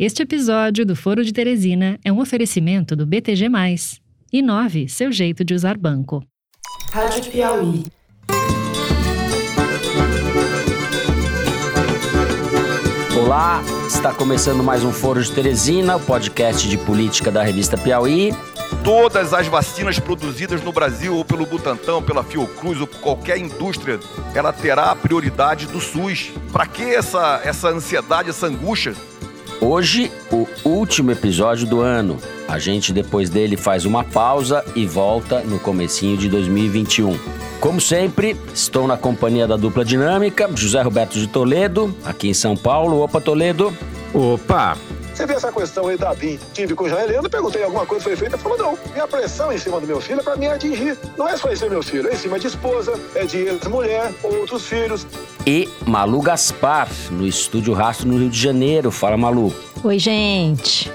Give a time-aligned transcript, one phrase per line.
[0.00, 3.48] Este episódio do Foro de Teresina é um oferecimento do BTG+.
[4.32, 6.22] Inove seu jeito de usar banco.
[6.92, 7.82] Rádio Piauí.
[13.20, 18.32] Olá, está começando mais um Foro de Teresina, o podcast de política da revista Piauí.
[18.84, 23.98] Todas as vacinas produzidas no Brasil, ou pelo Butantan, pela Fiocruz, ou por qualquer indústria,
[24.32, 26.30] ela terá a prioridade do SUS.
[26.52, 28.94] Para que essa, essa ansiedade, essa angústia?
[29.60, 32.16] Hoje, o último episódio do ano.
[32.46, 37.18] A gente depois dele faz uma pausa e volta no comecinho de 2021.
[37.60, 42.56] Como sempre, estou na companhia da dupla dinâmica, José Roberto de Toledo, aqui em São
[42.56, 43.02] Paulo.
[43.02, 43.76] Opa, Toledo.
[44.14, 44.76] Opa!
[45.18, 48.04] Você vê essa questão aí da BIM, tive com o Jair Leandro, perguntei alguma coisa
[48.04, 50.46] foi feita, ele falou, não, minha pressão em cima do meu filho é para me
[50.46, 50.96] atingir.
[51.16, 53.38] Não é só em cima do meu filho, é em cima de esposa, é de
[53.38, 55.04] ex-mulher, outros filhos.
[55.44, 58.92] E Malu Gaspar, no Estúdio Rastro, no Rio de Janeiro.
[58.92, 59.52] Fala, Malu.
[59.82, 60.88] Oi, gente.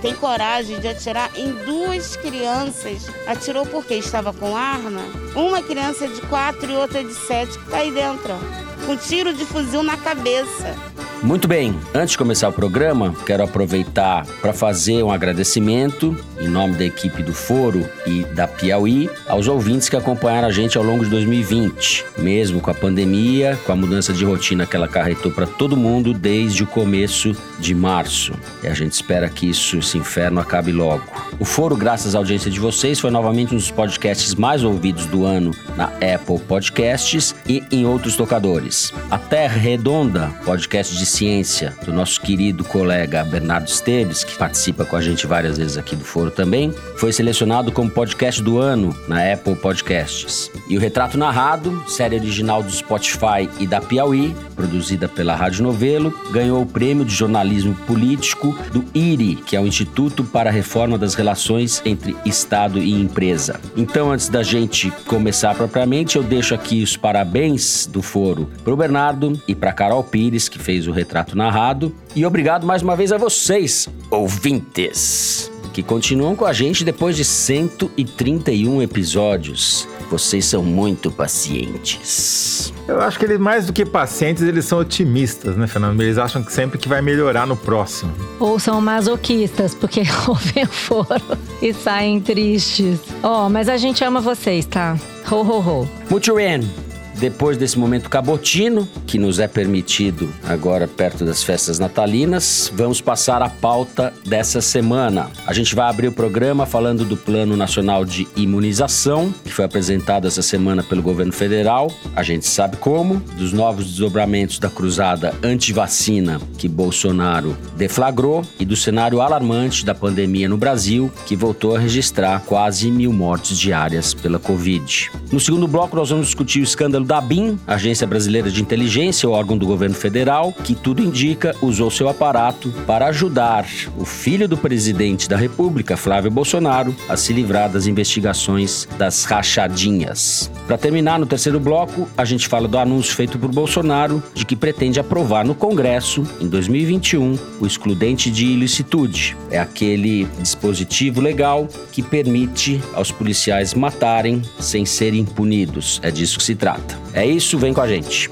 [0.00, 3.10] Tem coragem de atirar em duas crianças.
[3.26, 5.02] Atirou porque estava com arma.
[5.36, 9.34] Uma criança de quatro e outra de sete que tá aí dentro, ó, com tiro
[9.34, 10.89] de fuzil na cabeça.
[11.22, 16.76] Muito bem, antes de começar o programa, quero aproveitar para fazer um agradecimento, em nome
[16.76, 21.04] da equipe do Foro e da Piauí, aos ouvintes que acompanharam a gente ao longo
[21.04, 25.46] de 2020, mesmo com a pandemia, com a mudança de rotina que ela acarretou para
[25.46, 28.32] todo mundo desde o começo de março.
[28.62, 31.04] E a gente espera que isso, esse inferno, acabe logo.
[31.38, 35.26] O Foro, graças à audiência de vocês, foi novamente um dos podcasts mais ouvidos do
[35.26, 38.92] ano na Apple Podcasts e em outros tocadores.
[39.10, 44.96] A Terra Redonda, podcast de ciência do nosso querido colega Bernardo Esteves, que participa com
[44.96, 49.32] a gente várias vezes aqui do Foro também, foi selecionado como podcast do ano na
[49.32, 50.50] Apple Podcasts.
[50.68, 56.14] E o Retrato Narrado, série original do Spotify e da Piauí, produzida pela Rádio Novelo,
[56.30, 60.96] ganhou o prêmio de jornalismo político do IRI, que é o Instituto para a Reforma
[60.96, 63.58] das Relações entre Estado e Empresa.
[63.76, 68.76] Então, antes da gente começar propriamente, eu deixo aqui os parabéns do Foro para o
[68.76, 71.94] Bernardo e para Carol Pires, que fez o retrato narrado.
[72.14, 77.24] E obrigado mais uma vez a vocês, ouvintes, que continuam com a gente depois de
[77.24, 79.88] 131 episódios.
[80.10, 82.72] Vocês são muito pacientes.
[82.88, 86.00] Eu acho que eles, mais do que pacientes, eles são otimistas, né, Fernando?
[86.02, 88.12] Eles acham que sempre que vai melhorar no próximo.
[88.40, 92.98] Ou são masoquistas, porque ouvem o foro e saem tristes.
[93.22, 94.98] Ó, oh, mas a gente ama vocês, tá?
[95.30, 95.88] Ho, ho, ho.
[96.10, 96.89] Muito bem.
[97.18, 103.42] Depois desse momento cabotino, que nos é permitido agora perto das festas natalinas, vamos passar
[103.42, 105.30] a pauta dessa semana.
[105.46, 110.26] A gente vai abrir o programa falando do Plano Nacional de Imunização, que foi apresentado
[110.26, 111.92] essa semana pelo governo federal.
[112.16, 118.76] A gente sabe como, dos novos desdobramentos da cruzada anti-vacina que Bolsonaro deflagrou e do
[118.76, 124.38] cenário alarmante da pandemia no Brasil, que voltou a registrar quase mil mortes diárias pela
[124.38, 125.10] Covid.
[125.30, 129.56] No segundo bloco, nós vamos discutir o escândalo da BIM, Agência Brasileira de Inteligência, órgão
[129.56, 133.66] do governo federal, que tudo indica usou seu aparato para ajudar
[133.96, 140.50] o filho do presidente da República, Flávio Bolsonaro, a se livrar das investigações das rachadinhas.
[140.66, 144.56] Para terminar, no terceiro bloco, a gente fala do anúncio feito por Bolsonaro de que
[144.56, 149.36] pretende aprovar no Congresso, em 2021, o excludente de ilicitude.
[149.50, 156.00] É aquele dispositivo legal que permite aos policiais matarem sem serem punidos.
[156.02, 156.89] É disso que se trata.
[157.12, 158.28] É isso, vem com a gente.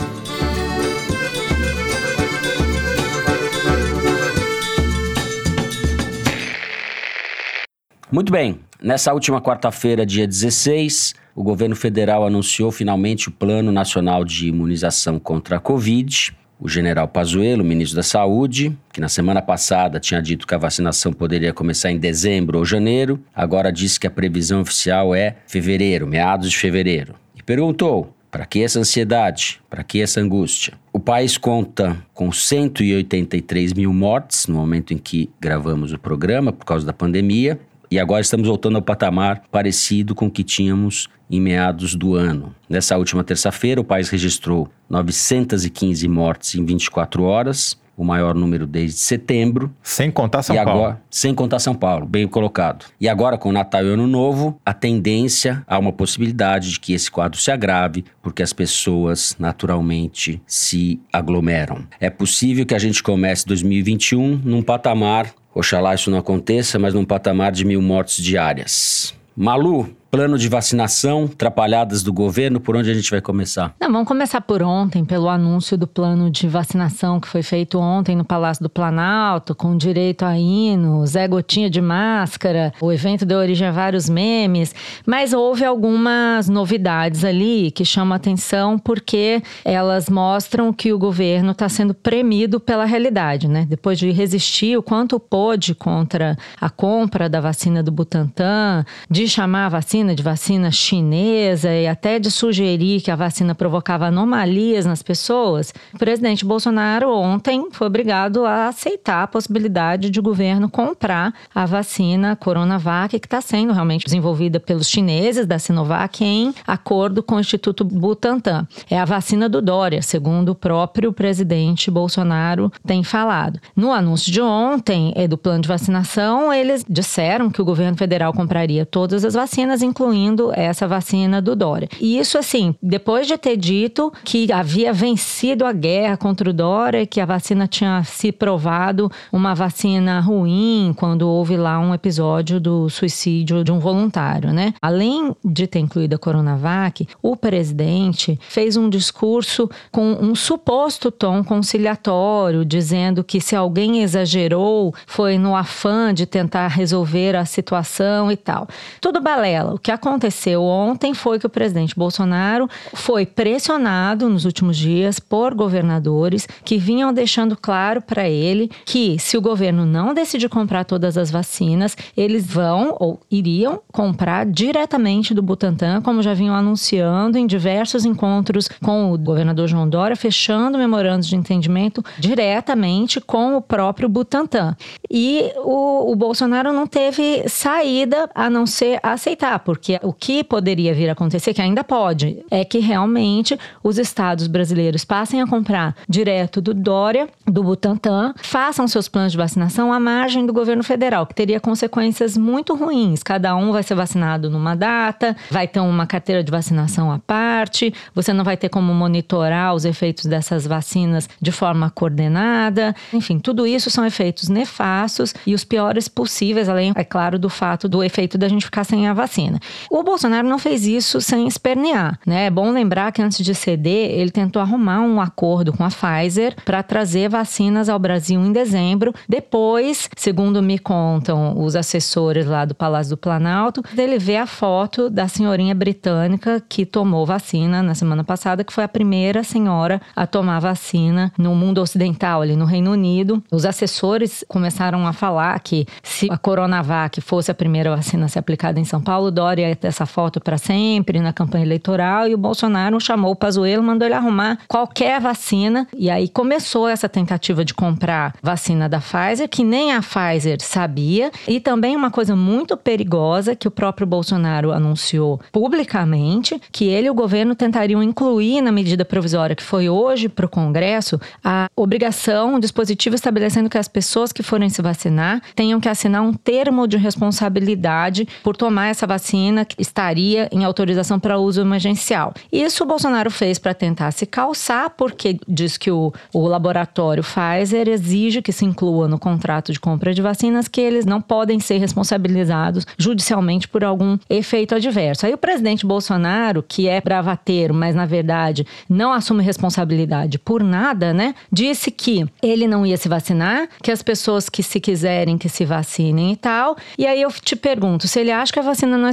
[8.11, 14.25] Muito bem, nessa última quarta-feira, dia 16, o governo federal anunciou finalmente o Plano Nacional
[14.25, 16.35] de Imunização contra a Covid.
[16.59, 21.13] O general Pazuello, ministro da Saúde, que na semana passada tinha dito que a vacinação
[21.13, 26.51] poderia começar em dezembro ou janeiro, agora disse que a previsão oficial é fevereiro, meados
[26.51, 27.15] de fevereiro.
[27.37, 29.61] E perguntou: para que essa ansiedade?
[29.69, 30.75] Para que essa angústia?
[30.93, 36.65] O país conta com 183 mil mortes no momento em que gravamos o programa por
[36.65, 37.59] causa da pandemia.
[37.91, 42.55] E agora estamos voltando ao patamar parecido com o que tínhamos em meados do ano.
[42.69, 49.01] Nessa última terça-feira, o país registrou 915 mortes em 24 horas, o maior número desde
[49.01, 49.75] setembro.
[49.83, 50.81] Sem contar São e Paulo.
[50.81, 52.87] Agora, sem contar São Paulo, bem colocado.
[53.01, 56.93] E agora, com o Natal e Ano Novo, a tendência há uma possibilidade de que
[56.93, 61.85] esse quadro se agrave, porque as pessoas naturalmente se aglomeram.
[61.99, 67.05] É possível que a gente comece 2021 num patamar, oxalá isso não aconteça, mas num
[67.05, 69.13] patamar de mil mortes diárias.
[69.37, 73.75] Malu, Plano de vacinação, atrapalhadas do governo, por onde a gente vai começar?
[73.79, 78.17] Não, vamos começar por ontem, pelo anúncio do plano de vacinação que foi feito ontem
[78.17, 82.73] no Palácio do Planalto, com direito a hino, Zé Gotinha de máscara.
[82.81, 84.75] O evento deu origem a vários memes,
[85.05, 91.51] mas houve algumas novidades ali que chamam a atenção porque elas mostram que o governo
[91.51, 93.67] está sendo premido pela realidade, né?
[93.69, 99.67] Depois de resistir o quanto pôde contra a compra da vacina do Butantan, de chamar
[99.67, 104.87] a vacina vacina, de vacina chinesa e até de sugerir que a vacina provocava anomalias
[104.87, 110.69] nas pessoas, o presidente Bolsonaro ontem foi obrigado a aceitar a possibilidade de o governo
[110.69, 117.23] comprar a vacina Coronavac, que está sendo realmente desenvolvida pelos chineses da Sinovac em acordo
[117.23, 118.67] com o Instituto Butantan.
[118.89, 123.59] É a vacina do Dória, segundo o próprio presidente Bolsonaro tem falado.
[123.75, 128.33] No anúncio de ontem é, do plano de vacinação, eles disseram que o governo federal
[128.33, 131.89] compraria todas as vacinas, incluindo essa vacina do Dória.
[132.01, 137.07] E isso, assim, depois de ter dito que havia vencido a guerra contra o Dória,
[137.07, 142.89] que a vacina tinha se provado uma vacina ruim, quando houve lá um episódio do
[142.89, 144.75] suicídio de um voluntário, né?
[144.81, 151.43] Além de ter incluído a Coronavac, o presidente fez um discurso com um suposto tom
[151.43, 158.37] conciliatório, dizendo que se alguém exagerou, foi no afã de tentar resolver a situação e
[158.37, 158.69] tal.
[159.01, 159.78] Tudo balela.
[159.79, 165.55] O que aconteceu ontem foi que o presidente Bolsonaro foi pressionado nos últimos dias por
[165.55, 171.17] governadores que vinham deixando claro para ele que se o governo não decidir comprar todas
[171.17, 177.47] as vacinas, eles vão ou iriam comprar diretamente do Butantan, como já vinham anunciando em
[177.47, 184.09] diversos encontros com o governador João Dória, fechando memorandos de entendimento diretamente com o próprio
[184.09, 184.77] Butantan.
[185.09, 190.95] E o, o Bolsonaro não teve saída a não ser aceitar, porque o que poderia
[190.95, 195.95] vir a acontecer, que ainda pode, é que realmente os estados brasileiros passem a comprar
[196.09, 201.27] direto do Dória, do Butantan, façam seus planos de vacinação à margem do governo federal,
[201.27, 203.23] que teria consequências muito ruins.
[203.23, 207.93] Cada um vai ser vacinado numa data, vai ter uma carteira de vacinação à parte,
[208.15, 212.97] você não vai ter como monitorar os efeitos dessas vacinas de forma coordenada.
[213.13, 217.87] Enfim, tudo isso são efeitos nefastos e os piores possíveis, além, é claro, do fato
[217.87, 219.58] do efeito da gente ficar sem a vacina.
[219.91, 222.47] O Bolsonaro não fez isso sem espernear, né?
[222.47, 226.57] É bom lembrar que antes de ceder, ele tentou arrumar um acordo com a Pfizer
[226.65, 229.13] para trazer vacinas ao Brasil em dezembro.
[229.29, 235.11] Depois, segundo me contam os assessores lá do Palácio do Planalto, dele ver a foto
[235.11, 240.27] da senhorinha britânica que tomou vacina na semana passada, que foi a primeira senhora a
[240.27, 243.43] tomar vacina no mundo ocidental, ali no Reino Unido.
[243.51, 248.39] Os assessores começaram a falar que se a Coronavac fosse a primeira vacina a ser
[248.39, 253.01] aplicada em São Paulo, Dória essa foto para sempre na campanha eleitoral e o Bolsonaro
[253.01, 255.89] chamou o Pazuello, mandou ele arrumar qualquer vacina.
[255.97, 261.31] E aí começou essa tentativa de comprar vacina da Pfizer, que nem a Pfizer sabia,
[261.47, 267.11] e também uma coisa muito perigosa que o próprio Bolsonaro anunciou publicamente, que ele e
[267.11, 272.57] o governo tentariam incluir na medida provisória que foi hoje para o Congresso a obrigação,
[272.57, 276.87] um dispositivo estabelecendo que as pessoas que forem se vacinar tenham que assinar um termo
[276.87, 282.33] de responsabilidade por tomar essa vacina que estaria em autorização para uso emergencial.
[282.53, 287.89] Isso o Bolsonaro fez para tentar se calçar, porque diz que o, o laboratório Pfizer
[287.89, 291.79] exige que se inclua no contrato de compra de vacinas que eles não podem ser
[291.79, 295.27] responsabilizados judicialmente por algum efeito adverso.
[295.27, 301.13] Aí o presidente Bolsonaro, que é bravateiro, mas na verdade não assume responsabilidade por nada,
[301.13, 301.35] né?
[301.51, 305.65] Disse que ele não ia se vacinar, que as pessoas que se quiserem que se
[305.65, 306.77] vacinem e tal.
[306.97, 309.13] E aí eu te pergunto, se ele acha que a vacina não é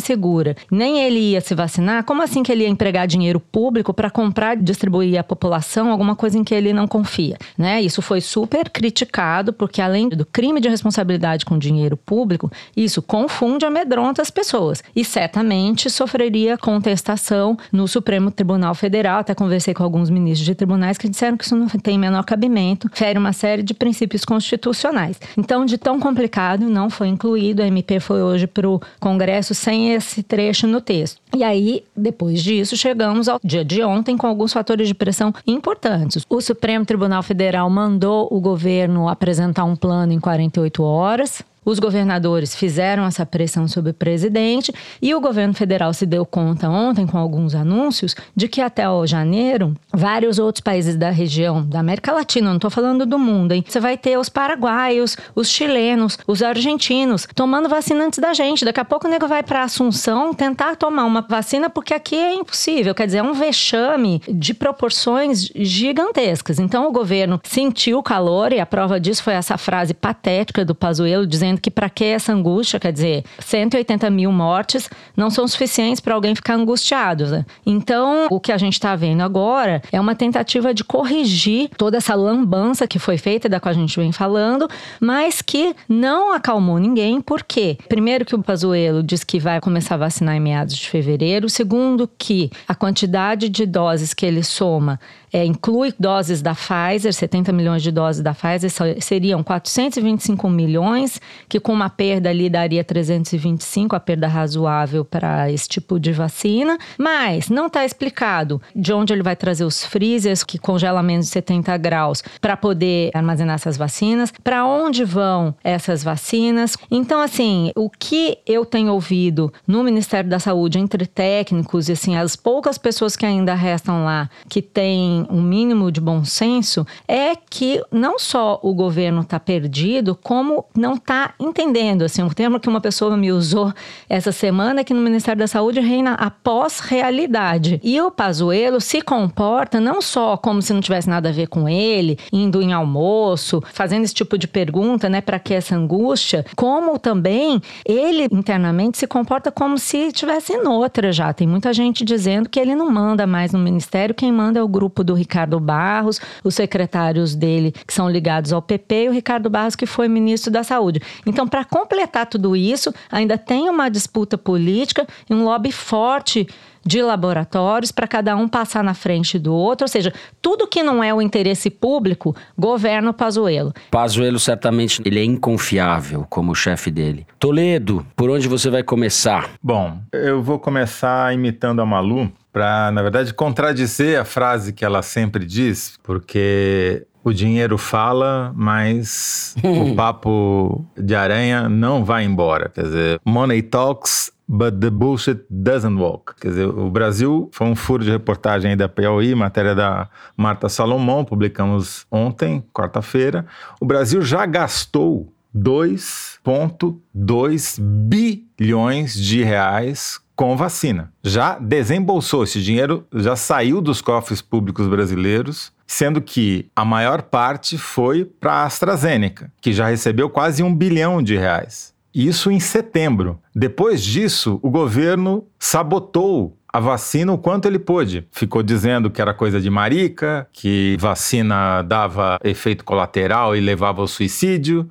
[0.72, 4.58] nem ele ia se vacinar, como assim que ele ia empregar dinheiro público para comprar
[4.58, 7.38] e distribuir à população alguma coisa em que ele não confia?
[7.58, 7.82] Né?
[7.82, 13.66] Isso foi super criticado, porque além do crime de responsabilidade com dinheiro público, isso confunde
[13.66, 14.84] amedronta as pessoas.
[14.96, 19.20] E certamente sofreria contestação no Supremo Tribunal Federal.
[19.20, 22.90] Até conversei com alguns ministros de tribunais que disseram que isso não tem menor cabimento,
[22.94, 25.20] fere uma série de princípios constitucionais.
[25.38, 27.62] Então, de tão complicado, não foi incluído.
[27.62, 31.22] A MP foi hoje para o Congresso sem tem esse trecho no texto.
[31.36, 36.26] E aí, depois disso, chegamos ao dia de ontem com alguns fatores de pressão importantes.
[36.30, 42.56] O Supremo Tribunal Federal mandou o governo apresentar um plano em 48 horas Os governadores
[42.56, 47.18] fizeram essa pressão sobre o presidente e o governo federal se deu conta ontem, com
[47.18, 52.50] alguns anúncios, de que até o janeiro, vários outros países da região, da América Latina,
[52.50, 53.66] não estou falando do mundo, hein?
[53.68, 58.64] Você vai ter os paraguaios, os chilenos, os argentinos tomando vacina antes da gente.
[58.64, 62.36] Daqui a pouco o nego vai para Assunção tentar tomar uma vacina porque aqui é
[62.36, 62.94] impossível.
[62.94, 66.60] Quer dizer, é um vexame de proporções gigantescas.
[66.60, 70.76] Então o governo sentiu o calor e a prova disso foi essa frase patética do
[70.76, 76.00] Pazuello dizendo que para que essa angústia, quer dizer, 180 mil mortes não são suficientes
[76.00, 77.28] para alguém ficar angustiado.
[77.28, 77.46] Né?
[77.66, 82.16] Então o que a gente está vendo agora é uma tentativa de corrigir toda essa
[82.16, 84.68] lambança que foi feita, da qual a gente vem falando,
[85.00, 87.22] mas que não acalmou ninguém.
[87.22, 87.78] Por quê?
[87.88, 91.50] Primeiro que o Pazuello diz que vai começar a vacinar em meados de fevereiro.
[91.50, 95.00] Segundo que a quantidade de doses que ele soma
[95.36, 101.60] é, inclui doses da Pfizer, 70 milhões de doses da Pfizer, seriam 425 milhões, que
[101.60, 106.78] com uma perda ali daria 325, a perda razoável para esse tipo de vacina.
[106.98, 111.34] Mas não está explicado de onde ele vai trazer os freezers, que congela menos de
[111.34, 116.78] 70 graus, para poder armazenar essas vacinas, para onde vão essas vacinas.
[116.90, 122.16] Então, assim, o que eu tenho ouvido no Ministério da Saúde entre técnicos e assim,
[122.16, 127.36] as poucas pessoas que ainda restam lá que têm um mínimo de bom senso, é
[127.36, 132.04] que não só o governo está perdido, como não está entendendo.
[132.04, 133.74] Assim, um termo que uma pessoa me usou
[134.10, 137.80] essa semana é que no Ministério da Saúde reina a pós-realidade.
[137.84, 141.68] E o Pazuello se comporta não só como se não tivesse nada a ver com
[141.68, 147.00] ele, indo em almoço, fazendo esse tipo de pergunta, né, para que essa angústia, como
[147.00, 151.34] também ele internamente se comporta como se estivesse noutra já.
[151.34, 154.68] Tem muita gente dizendo que ele não manda mais no ministério, quem manda é o
[154.68, 159.50] grupo do Ricardo Barros, os secretários dele que são ligados ao PP e o Ricardo
[159.50, 161.02] Barros que foi ministro da Saúde.
[161.26, 166.48] Então, para completar tudo isso, ainda tem uma disputa política e um lobby forte
[166.86, 171.04] de laboratórios para cada um passar na frente do outro, ou seja, tudo que não
[171.04, 173.74] é o interesse público, governa o Pazuello.
[173.90, 177.26] Pazuello certamente ele é inconfiável como chefe dele.
[177.40, 179.50] Toledo, por onde você vai começar?
[179.62, 185.02] Bom, eu vou começar imitando a Malu para, na verdade, contradizer a frase que ela
[185.02, 192.70] sempre diz, porque o dinheiro fala, mas o papo de aranha não vai embora.
[192.70, 196.36] Quer dizer, money talks, but the bullshit doesn't walk.
[196.40, 200.70] Quer dizer, o Brasil foi um furo de reportagem aí da Piauí, matéria da Marta
[200.70, 203.48] Salomão, publicamos ontem, quarta-feira.
[203.82, 211.12] O Brasil já gastou 2,2 bilhões de reais com vacina.
[211.24, 217.78] Já desembolsou esse dinheiro, já saiu dos cofres públicos brasileiros, sendo que a maior parte
[217.78, 221.94] foi para a AstraZeneca, que já recebeu quase um bilhão de reais.
[222.14, 223.40] Isso em setembro.
[223.54, 228.28] Depois disso, o governo sabotou a vacina o quanto ele pôde.
[228.32, 234.08] Ficou dizendo que era coisa de marica, que vacina dava efeito colateral e levava ao
[234.08, 234.90] suicídio.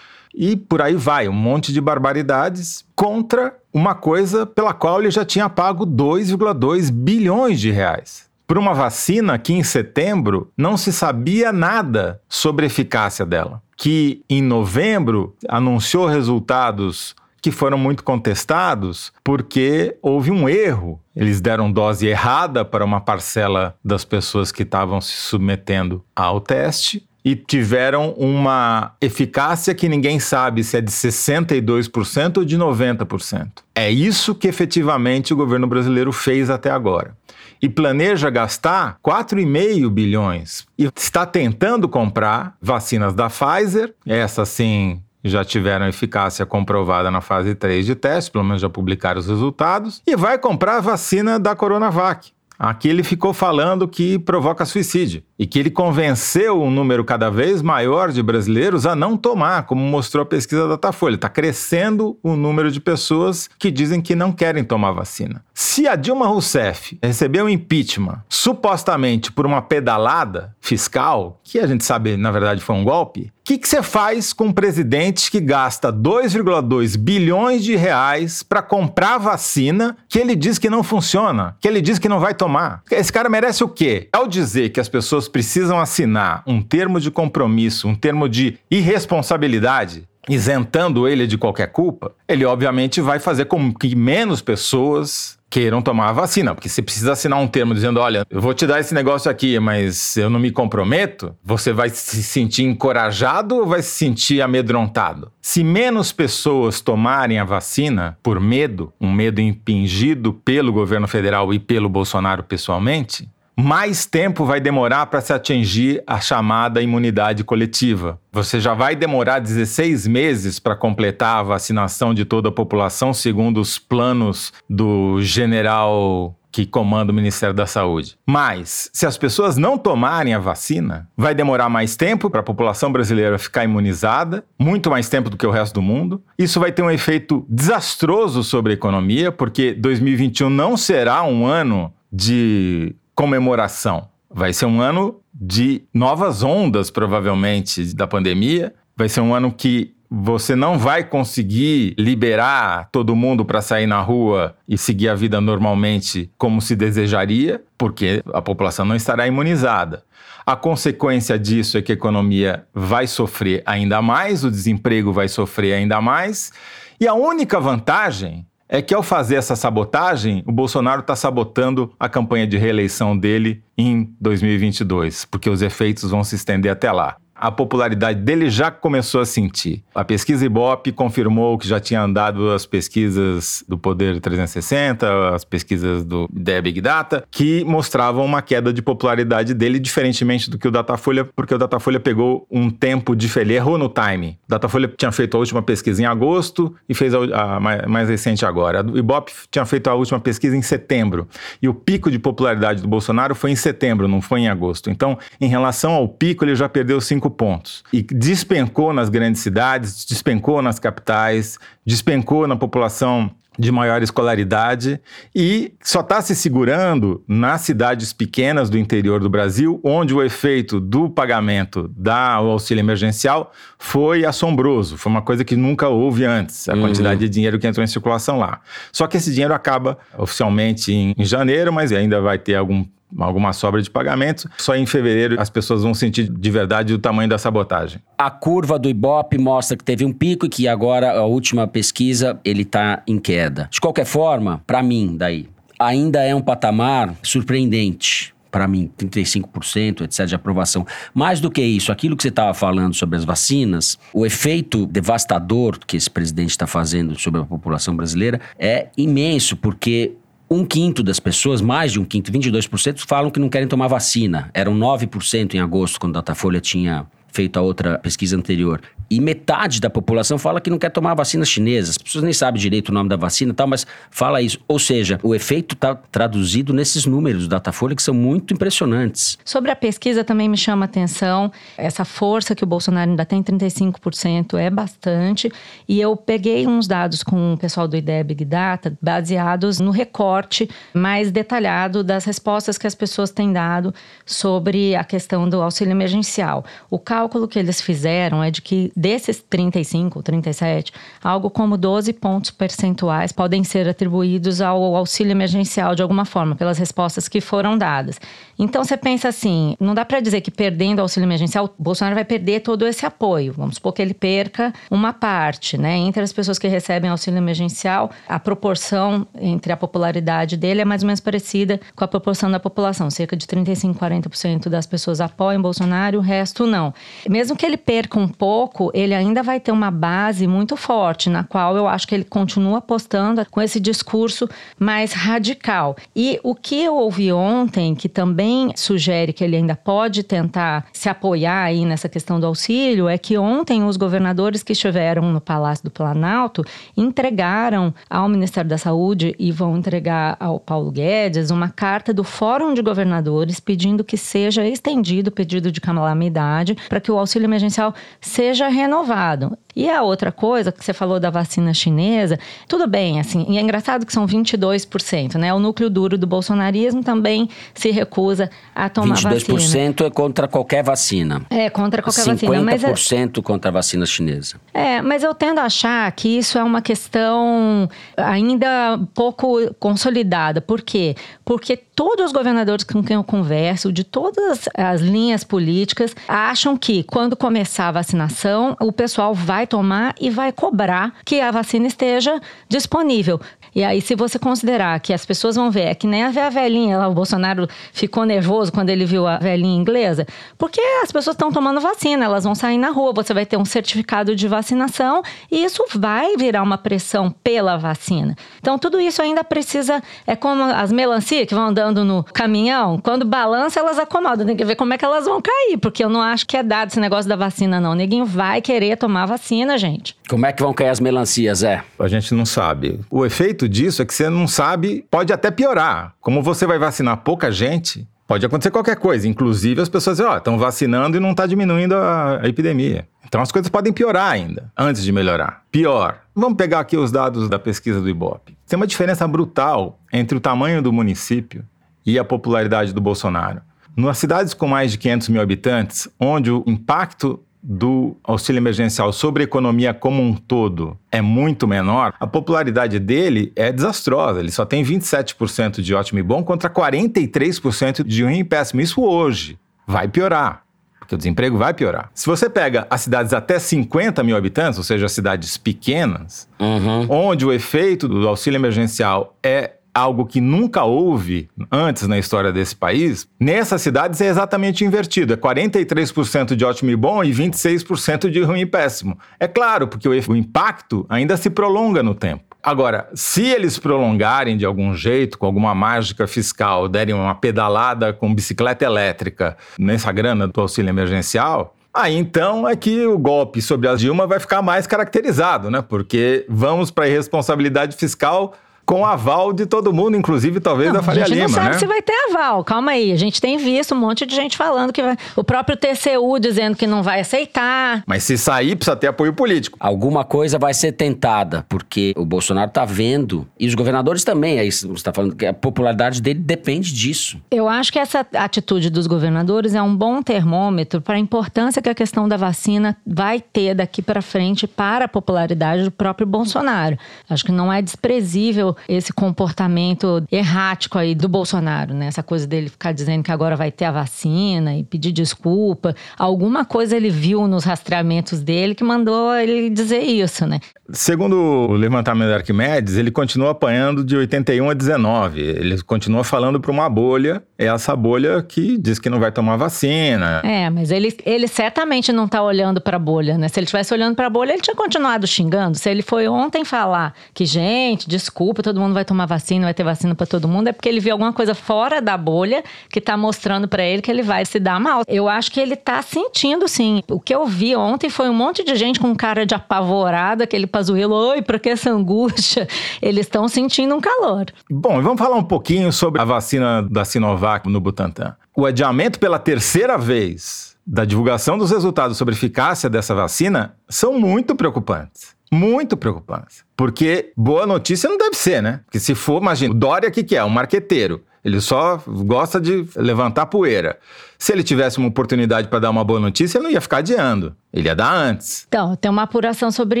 [0.34, 5.24] E por aí vai, um monte de barbaridades contra uma coisa pela qual ele já
[5.24, 8.28] tinha pago 2,2 bilhões de reais.
[8.46, 13.62] Por uma vacina que em setembro não se sabia nada sobre a eficácia dela.
[13.76, 21.00] Que em novembro anunciou resultados que foram muito contestados porque houve um erro.
[21.14, 27.07] Eles deram dose errada para uma parcela das pessoas que estavam se submetendo ao teste
[27.24, 33.48] e tiveram uma eficácia que ninguém sabe se é de 62% ou de 90%.
[33.74, 37.16] É isso que efetivamente o governo brasileiro fez até agora.
[37.60, 40.64] E planeja gastar 4,5 bilhões.
[40.78, 47.54] E está tentando comprar vacinas da Pfizer, essa sim já tiveram eficácia comprovada na fase
[47.54, 51.56] 3 de teste, pelo menos já publicaram os resultados, e vai comprar a vacina da
[51.56, 52.30] Coronavac.
[52.56, 57.62] Aqui ele ficou falando que provoca suicídio e que ele convenceu um número cada vez
[57.62, 61.14] maior de brasileiros a não tomar, como mostrou a pesquisa da Datafolha.
[61.14, 65.44] Está crescendo o número de pessoas que dizem que não querem tomar vacina.
[65.54, 72.16] Se a Dilma Rousseff recebeu impeachment supostamente por uma pedalada fiscal, que a gente sabe
[72.16, 76.98] na verdade foi um golpe, o que você faz com um presidente que gasta 2,2
[76.98, 81.98] bilhões de reais para comprar vacina que ele diz que não funciona, que ele diz
[81.98, 82.82] que não vai tomar?
[82.90, 84.08] Esse cara merece o quê?
[84.12, 90.08] Ao dizer que as pessoas precisam assinar um termo de compromisso, um termo de irresponsabilidade,
[90.28, 96.10] isentando ele de qualquer culpa, ele obviamente vai fazer com que menos pessoas queiram tomar
[96.10, 98.92] a vacina, porque se precisa assinar um termo dizendo, olha, eu vou te dar esse
[98.92, 103.90] negócio aqui, mas eu não me comprometo, você vai se sentir encorajado ou vai se
[103.90, 105.32] sentir amedrontado?
[105.40, 111.58] Se menos pessoas tomarem a vacina por medo, um medo impingido pelo governo federal e
[111.58, 113.28] pelo Bolsonaro pessoalmente,
[113.60, 118.20] mais tempo vai demorar para se atingir a chamada imunidade coletiva.
[118.32, 123.60] Você já vai demorar 16 meses para completar a vacinação de toda a população, segundo
[123.60, 128.16] os planos do general que comanda o Ministério da Saúde.
[128.24, 132.92] Mas, se as pessoas não tomarem a vacina, vai demorar mais tempo para a população
[132.92, 136.22] brasileira ficar imunizada, muito mais tempo do que o resto do mundo.
[136.38, 141.92] Isso vai ter um efeito desastroso sobre a economia, porque 2021 não será um ano
[142.10, 144.10] de comemoração.
[144.30, 148.72] Vai ser um ano de novas ondas, provavelmente, da pandemia.
[148.96, 154.00] Vai ser um ano que você não vai conseguir liberar todo mundo para sair na
[154.00, 160.04] rua e seguir a vida normalmente como se desejaria, porque a população não estará imunizada.
[160.46, 165.74] A consequência disso é que a economia vai sofrer ainda mais, o desemprego vai sofrer
[165.74, 166.52] ainda mais.
[167.00, 172.08] E a única vantagem é que ao fazer essa sabotagem, o Bolsonaro está sabotando a
[172.08, 177.50] campanha de reeleição dele em 2022, porque os efeitos vão se estender até lá a
[177.50, 179.82] popularidade dele já começou a sentir.
[179.94, 186.04] A pesquisa Ibope confirmou que já tinha andado as pesquisas do Poder 360, as pesquisas
[186.04, 190.70] do da Big Data, que mostravam uma queda de popularidade dele, diferentemente do que o
[190.70, 194.38] Datafolha, porque o Datafolha pegou um tempo diferente, errou no time.
[194.46, 198.08] O Datafolha tinha feito a última pesquisa em agosto e fez a, a mais, mais
[198.08, 198.84] recente agora.
[198.84, 201.28] O Ibope tinha feito a última pesquisa em setembro.
[201.62, 204.90] E o pico de popularidade do Bolsonaro foi em setembro, não foi em agosto.
[204.90, 207.84] Então, em relação ao pico, ele já perdeu cinco cinco pontos.
[207.92, 213.30] E despencou nas grandes cidades, despencou nas capitais, despencou na população
[213.60, 215.00] de maior escolaridade
[215.34, 220.78] e só está se segurando nas cidades pequenas do interior do Brasil, onde o efeito
[220.78, 224.96] do pagamento da auxílio emergencial foi assombroso.
[224.96, 226.82] Foi uma coisa que nunca houve antes, a uhum.
[226.82, 228.60] quantidade de dinheiro que entrou em circulação lá.
[228.92, 232.86] Só que esse dinheiro acaba oficialmente em, em janeiro, mas ainda vai ter algum
[233.18, 234.46] alguma sobra de pagamentos.
[234.58, 238.00] Só em fevereiro as pessoas vão sentir de verdade o tamanho da sabotagem.
[238.16, 242.38] A curva do Ibope mostra que teve um pico e que agora a última pesquisa
[242.44, 243.68] ele está em queda.
[243.70, 245.48] De qualquer forma, para mim, daí,
[245.78, 250.86] ainda é um patamar surpreendente para mim, 35%, etc., de aprovação.
[251.12, 255.78] Mais do que isso, aquilo que você estava falando sobre as vacinas, o efeito devastador
[255.86, 260.14] que esse presidente está fazendo sobre a população brasileira é imenso, porque
[260.50, 264.50] um quinto das pessoas, mais de um quinto, 22%, falam que não querem tomar vacina.
[264.54, 268.80] Eram 9% em agosto, quando a Datafolha tinha feito a outra pesquisa anterior.
[269.10, 271.90] E metade da população fala que não quer tomar vacina chinesa.
[271.90, 274.58] As pessoas nem sabem direito o nome da vacina e tal, mas fala isso.
[274.68, 279.38] Ou seja, o efeito está traduzido nesses números do Datafolha que são muito impressionantes.
[279.44, 283.42] Sobre a pesquisa também me chama a atenção essa força que o Bolsonaro ainda tem,
[283.42, 285.50] 35%, é bastante.
[285.88, 290.68] E eu peguei uns dados com o pessoal do IDEA Big Data, baseados no recorte
[290.92, 293.94] mais detalhado das respostas que as pessoas têm dado
[294.26, 296.64] sobre a questão do auxílio emergencial.
[296.90, 302.50] O cálculo que eles fizeram é de que desses 35, 37, algo como 12 pontos
[302.50, 308.20] percentuais podem ser atribuídos ao auxílio emergencial de alguma forma, pelas respostas que foram dadas.
[308.58, 312.24] Então você pensa assim, não dá para dizer que perdendo o auxílio emergencial, Bolsonaro vai
[312.24, 313.52] perder todo esse apoio.
[313.52, 315.96] Vamos supor que ele perca uma parte, né?
[315.96, 321.02] Entre as pessoas que recebem auxílio emergencial, a proporção entre a popularidade dele é mais
[321.02, 323.08] ou menos parecida com a proporção da população.
[323.10, 326.92] Cerca de 35, 40% das pessoas apoiam Bolsonaro, o resto não.
[327.28, 331.44] Mesmo que ele perca um pouco, ele ainda vai ter uma base muito forte, na
[331.44, 334.48] qual eu acho que ele continua apostando com esse discurso
[334.78, 335.96] mais radical.
[336.14, 341.08] E o que eu ouvi ontem, que também sugere que ele ainda pode tentar se
[341.08, 345.84] apoiar aí nessa questão do auxílio, é que ontem os governadores que estiveram no Palácio
[345.84, 346.64] do Planalto
[346.96, 352.74] entregaram ao Ministério da Saúde e vão entregar ao Paulo Guedes uma carta do Fórum
[352.74, 357.94] de Governadores pedindo que seja estendido o pedido de calamidade para que o auxílio emergencial
[358.20, 359.58] seja renovado.
[359.78, 362.36] E a outra coisa que você falou da vacina chinesa,
[362.66, 365.54] tudo bem, assim, e é engraçado que são 22%, né?
[365.54, 369.92] O núcleo duro do bolsonarismo também se recusa a tomar 22% vacina.
[369.92, 371.42] 22% é contra qualquer vacina.
[371.48, 372.72] É, contra qualquer vacina.
[372.72, 373.42] 50% é...
[373.42, 374.56] contra a vacina chinesa.
[374.74, 380.60] É, mas eu tendo a achar que isso é uma questão ainda pouco consolidada.
[380.60, 381.14] Por quê?
[381.44, 387.04] Porque todos os governadores com quem eu converso, de todas as linhas políticas, acham que
[387.04, 392.40] quando começar a vacinação, o pessoal vai tomar e vai cobrar que a vacina esteja
[392.68, 393.40] disponível.
[393.74, 396.98] E aí, se você considerar que as pessoas vão ver, é que nem a velhinha,
[396.98, 400.26] lá, o Bolsonaro ficou nervoso quando ele viu a velhinha inglesa,
[400.56, 403.64] porque as pessoas estão tomando vacina, elas vão sair na rua, você vai ter um
[403.64, 408.36] certificado de vacinação e isso vai virar uma pressão pela vacina.
[408.60, 413.24] Então, tudo isso ainda precisa, é como as melancia que vão andando no caminhão, quando
[413.24, 416.22] balança, elas acomodam, tem que ver como é que elas vão cair, porque eu não
[416.22, 417.94] acho que é dado esse negócio da vacina, não.
[417.94, 420.16] Neguinho vai querer tomar vacina, gente.
[420.28, 421.82] Como é que vão cair as melancias, é?
[421.98, 423.00] A gente não sabe.
[423.10, 426.14] O efeito disso é que você não sabe, pode até piorar.
[426.20, 429.26] Como você vai vacinar pouca gente, pode acontecer qualquer coisa.
[429.26, 433.08] Inclusive, as pessoas dizem, ó, estão vacinando e não está diminuindo a, a epidemia.
[433.26, 435.62] Então as coisas podem piorar ainda, antes de melhorar.
[435.70, 436.20] Pior.
[436.34, 438.56] Vamos pegar aqui os dados da pesquisa do Ibope.
[438.66, 441.64] Tem uma diferença brutal entre o tamanho do município
[442.04, 443.60] e a popularidade do Bolsonaro.
[443.96, 449.42] Nas cidades com mais de 500 mil habitantes, onde o impacto do auxílio emergencial sobre
[449.42, 454.40] a economia como um todo é muito menor, a popularidade dele é desastrosa.
[454.40, 458.80] Ele só tem 27% de ótimo e bom contra 43% de ruim e péssimo.
[458.80, 460.62] Isso hoje vai piorar.
[460.98, 462.10] Porque o desemprego vai piorar.
[462.12, 467.06] Se você pega as cidades até 50 mil habitantes, ou seja, cidades pequenas, Uhum.
[467.08, 472.74] onde o efeito do auxílio emergencial é algo que nunca houve antes na história desse
[472.74, 475.32] país, nessas cidades é exatamente invertido.
[475.32, 479.18] É 43% de ótimo e bom e 26% de ruim e péssimo.
[479.38, 482.44] É claro, porque o, impacto ainda se prolonga no tempo.
[482.62, 488.34] Agora, se eles prolongarem de algum jeito, com alguma mágica fiscal, derem uma pedalada com
[488.34, 493.94] bicicleta elétrica nessa grana do auxílio emergencial, Aí então é que o golpe sobre a
[493.94, 495.82] Dilma vai ficar mais caracterizado, né?
[495.82, 498.54] Porque vamos para a irresponsabilidade fiscal
[498.88, 501.78] com aval de todo mundo, inclusive talvez da Faria a gente Lima, não sabe né?
[501.78, 502.64] se vai ter aval.
[502.64, 503.12] Calma aí.
[503.12, 505.14] A gente tem visto um monte de gente falando que vai.
[505.36, 508.02] O próprio TCU dizendo que não vai aceitar.
[508.06, 509.76] Mas se sair, precisa ter apoio político.
[509.78, 514.72] Alguma coisa vai ser tentada, porque o Bolsonaro tá vendo, e os governadores também, aí
[514.72, 517.38] você está falando que a popularidade dele depende disso.
[517.50, 521.90] Eu acho que essa atitude dos governadores é um bom termômetro para a importância que
[521.90, 526.96] a questão da vacina vai ter daqui para frente para a popularidade do próprio Bolsonaro.
[527.28, 532.06] Acho que não é desprezível esse comportamento errático aí do Bolsonaro, né?
[532.06, 535.94] Essa coisa dele ficar dizendo que agora vai ter a vacina e pedir desculpa.
[536.18, 540.60] Alguma coisa ele viu nos rastreamentos dele que mandou ele dizer isso, né?
[540.90, 545.38] Segundo o levantamento da Arquimedes, ele continua apanhando de 81 a 19.
[545.38, 549.56] Ele continua falando para uma bolha, é essa bolha que diz que não vai tomar
[549.56, 550.40] vacina.
[550.42, 553.48] É, mas ele, ele certamente não tá olhando para a bolha, né?
[553.48, 555.76] Se ele estivesse olhando para a bolha, ele tinha continuado xingando.
[555.76, 559.82] Se ele foi ontem falar que, gente, desculpa, todo mundo vai tomar vacina, vai ter
[559.82, 563.16] vacina para todo mundo, é porque ele viu alguma coisa fora da bolha que tá
[563.16, 565.02] mostrando para ele que ele vai se dar mal.
[565.08, 567.02] Eu acho que ele tá sentindo, sim.
[567.10, 570.66] O que eu vi ontem foi um monte de gente com cara de apavorada, aquele
[570.66, 572.68] pazuelo, oi, pra que essa angústia?
[573.00, 574.46] Eles estão sentindo um calor.
[574.70, 578.36] Bom, vamos falar um pouquinho sobre a vacina da Sinovac no Butantan.
[578.54, 584.54] O adiamento pela terceira vez da divulgação dos resultados sobre eficácia dessa vacina são muito
[584.54, 585.37] preocupantes.
[585.50, 586.64] Muito preocupantes.
[586.76, 588.80] Porque boa notícia não deve ser, né?
[588.84, 590.44] Porque se for, imagina, o Dória, o que, que é?
[590.44, 591.22] Um marqueteiro.
[591.44, 593.98] Ele só gosta de levantar poeira.
[594.38, 597.56] Se ele tivesse uma oportunidade para dar uma boa notícia, ele não ia ficar adiando.
[597.72, 598.64] Ele ia dar antes.
[598.66, 600.00] Então, tem uma apuração sobre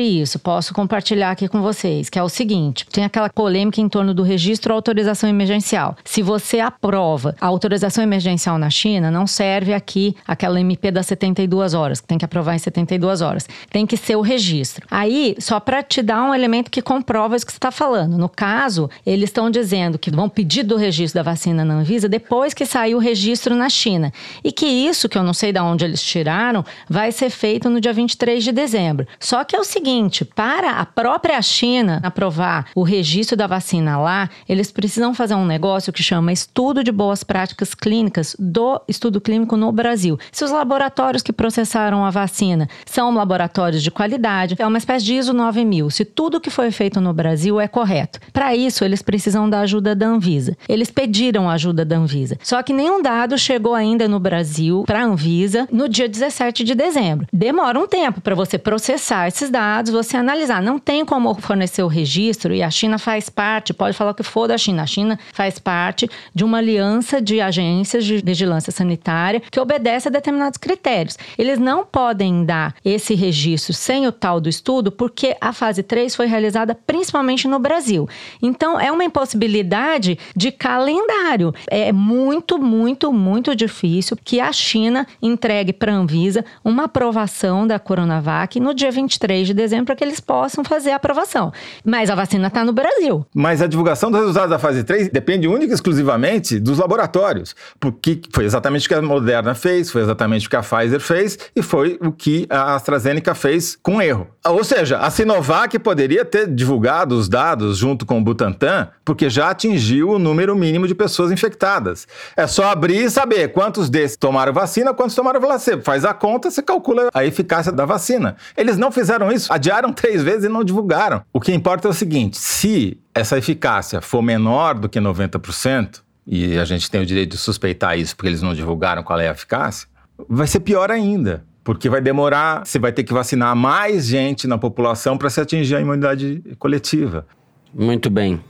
[0.00, 0.38] isso.
[0.38, 4.22] Posso compartilhar aqui com vocês, que é o seguinte: tem aquela polêmica em torno do
[4.22, 5.94] registro autorização emergencial.
[6.04, 11.74] Se você aprova a autorização emergencial na China, não serve aqui aquela MP das 72
[11.74, 13.46] horas, que tem que aprovar em 72 horas.
[13.70, 14.86] Tem que ser o registro.
[14.90, 18.16] Aí, só para te dar um elemento que comprova isso que você está falando.
[18.16, 22.54] No caso, eles estão dizendo que vão pedir do registro da vacina na Anvisa depois
[22.54, 24.10] que sair o registro na China.
[24.42, 27.80] E que isso, que eu não sei de onde eles tiraram, vai ser feito no
[27.80, 29.06] dia 23 de dezembro.
[29.18, 34.28] Só que é o seguinte: para a própria China aprovar o registro da vacina lá,
[34.46, 39.56] eles precisam fazer um negócio que chama Estudo de Boas Práticas Clínicas do estudo clínico
[39.56, 40.18] no Brasil.
[40.30, 45.14] Se os laboratórios que processaram a vacina são laboratórios de qualidade, é uma espécie de
[45.14, 45.90] ISO 9000.
[45.90, 48.20] Se tudo que foi feito no Brasil é correto.
[48.32, 50.56] Para isso, eles precisam da ajuda da Anvisa.
[50.68, 52.36] Eles pediram a ajuda da Anvisa.
[52.42, 56.74] Só que nenhum dado chegou ainda no Brasil para a Anvisa no dia 17 de
[56.74, 57.26] dezembro.
[57.48, 60.60] Demora um tempo para você processar esses dados, você analisar.
[60.60, 64.22] Não tem como fornecer o registro e a China faz parte, pode falar o que
[64.22, 64.82] for da China.
[64.82, 70.10] A China faz parte de uma aliança de agências de vigilância sanitária que obedece a
[70.10, 71.16] determinados critérios.
[71.38, 76.14] Eles não podem dar esse registro sem o tal do estudo, porque a fase 3
[76.14, 78.06] foi realizada principalmente no Brasil.
[78.42, 81.54] Então, é uma impossibilidade de calendário.
[81.66, 87.78] É muito, muito, muito difícil que a China entregue para a Anvisa uma aprovação da
[87.78, 91.52] Coronavac no dia 23 de dezembro para que eles possam fazer a aprovação.
[91.84, 93.24] Mas a vacina está no Brasil.
[93.32, 97.54] Mas a divulgação dos resultados da fase 3 depende única e exclusivamente dos laboratórios.
[97.78, 101.38] Porque foi exatamente o que a Moderna fez, foi exatamente o que a Pfizer fez
[101.54, 104.26] e foi o que a AstraZeneca fez com erro.
[104.50, 109.50] Ou seja, a Sinovac poderia ter divulgado os dados junto com o Butantan, porque já
[109.50, 112.06] atingiu o número mínimo de pessoas infectadas.
[112.36, 115.82] É só abrir e saber quantos desses tomaram vacina, quantos tomaram placebo.
[115.82, 118.36] Faz a conta, você calcula a eficácia da vacina.
[118.56, 121.22] Eles não fizeram isso, adiaram três vezes e não divulgaram.
[121.32, 126.58] O que importa é o seguinte: se essa eficácia for menor do que 90%, e
[126.58, 129.32] a gente tem o direito de suspeitar isso porque eles não divulgaram qual é a
[129.32, 129.88] eficácia,
[130.28, 131.44] vai ser pior ainda.
[131.68, 135.76] Porque vai demorar, você vai ter que vacinar mais gente na população para se atingir
[135.76, 137.26] a imunidade coletiva.
[137.74, 138.40] Muito bem.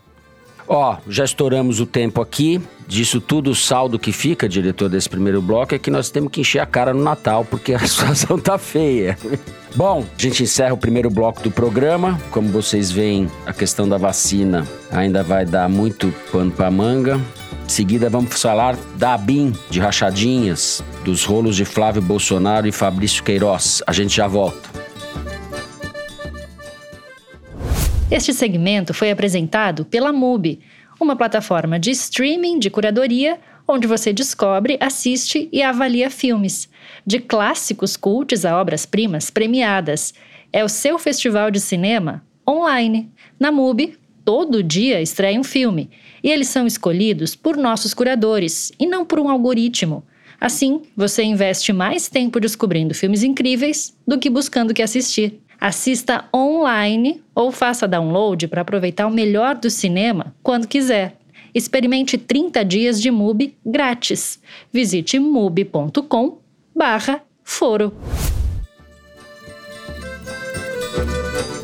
[0.68, 2.60] Ó, já estouramos o tempo aqui.
[2.86, 6.42] Disso tudo, o saldo que fica, diretor desse primeiro bloco, é que nós temos que
[6.42, 9.18] encher a cara no Natal, porque a situação tá feia.
[9.74, 12.20] Bom, a gente encerra o primeiro bloco do programa.
[12.30, 17.20] Como vocês veem, a questão da vacina ainda vai dar muito pano para manga.
[17.68, 23.22] Em seguida, vamos falar da ABIN, de rachadinhas, dos rolos de Flávio Bolsonaro e Fabrício
[23.22, 23.82] Queiroz.
[23.86, 24.70] A gente já volta.
[28.10, 30.60] Este segmento foi apresentado pela MUBI,
[30.98, 36.70] uma plataforma de streaming de curadoria onde você descobre, assiste e avalia filmes,
[37.06, 40.14] de clássicos cultos a obras-primas premiadas.
[40.50, 43.12] É o seu festival de cinema online.
[43.38, 45.88] Na MUBI, todo dia estreia um filme
[46.22, 50.04] e eles são escolhidos por nossos curadores e não por um algoritmo.
[50.38, 55.40] Assim, você investe mais tempo descobrindo filmes incríveis do que buscando o que assistir.
[55.58, 61.16] Assista online ou faça download para aproveitar o melhor do cinema quando quiser.
[61.54, 64.38] Experimente 30 dias de MUBI grátis.
[64.70, 66.36] Visite mubi.com
[66.76, 67.94] barra foro.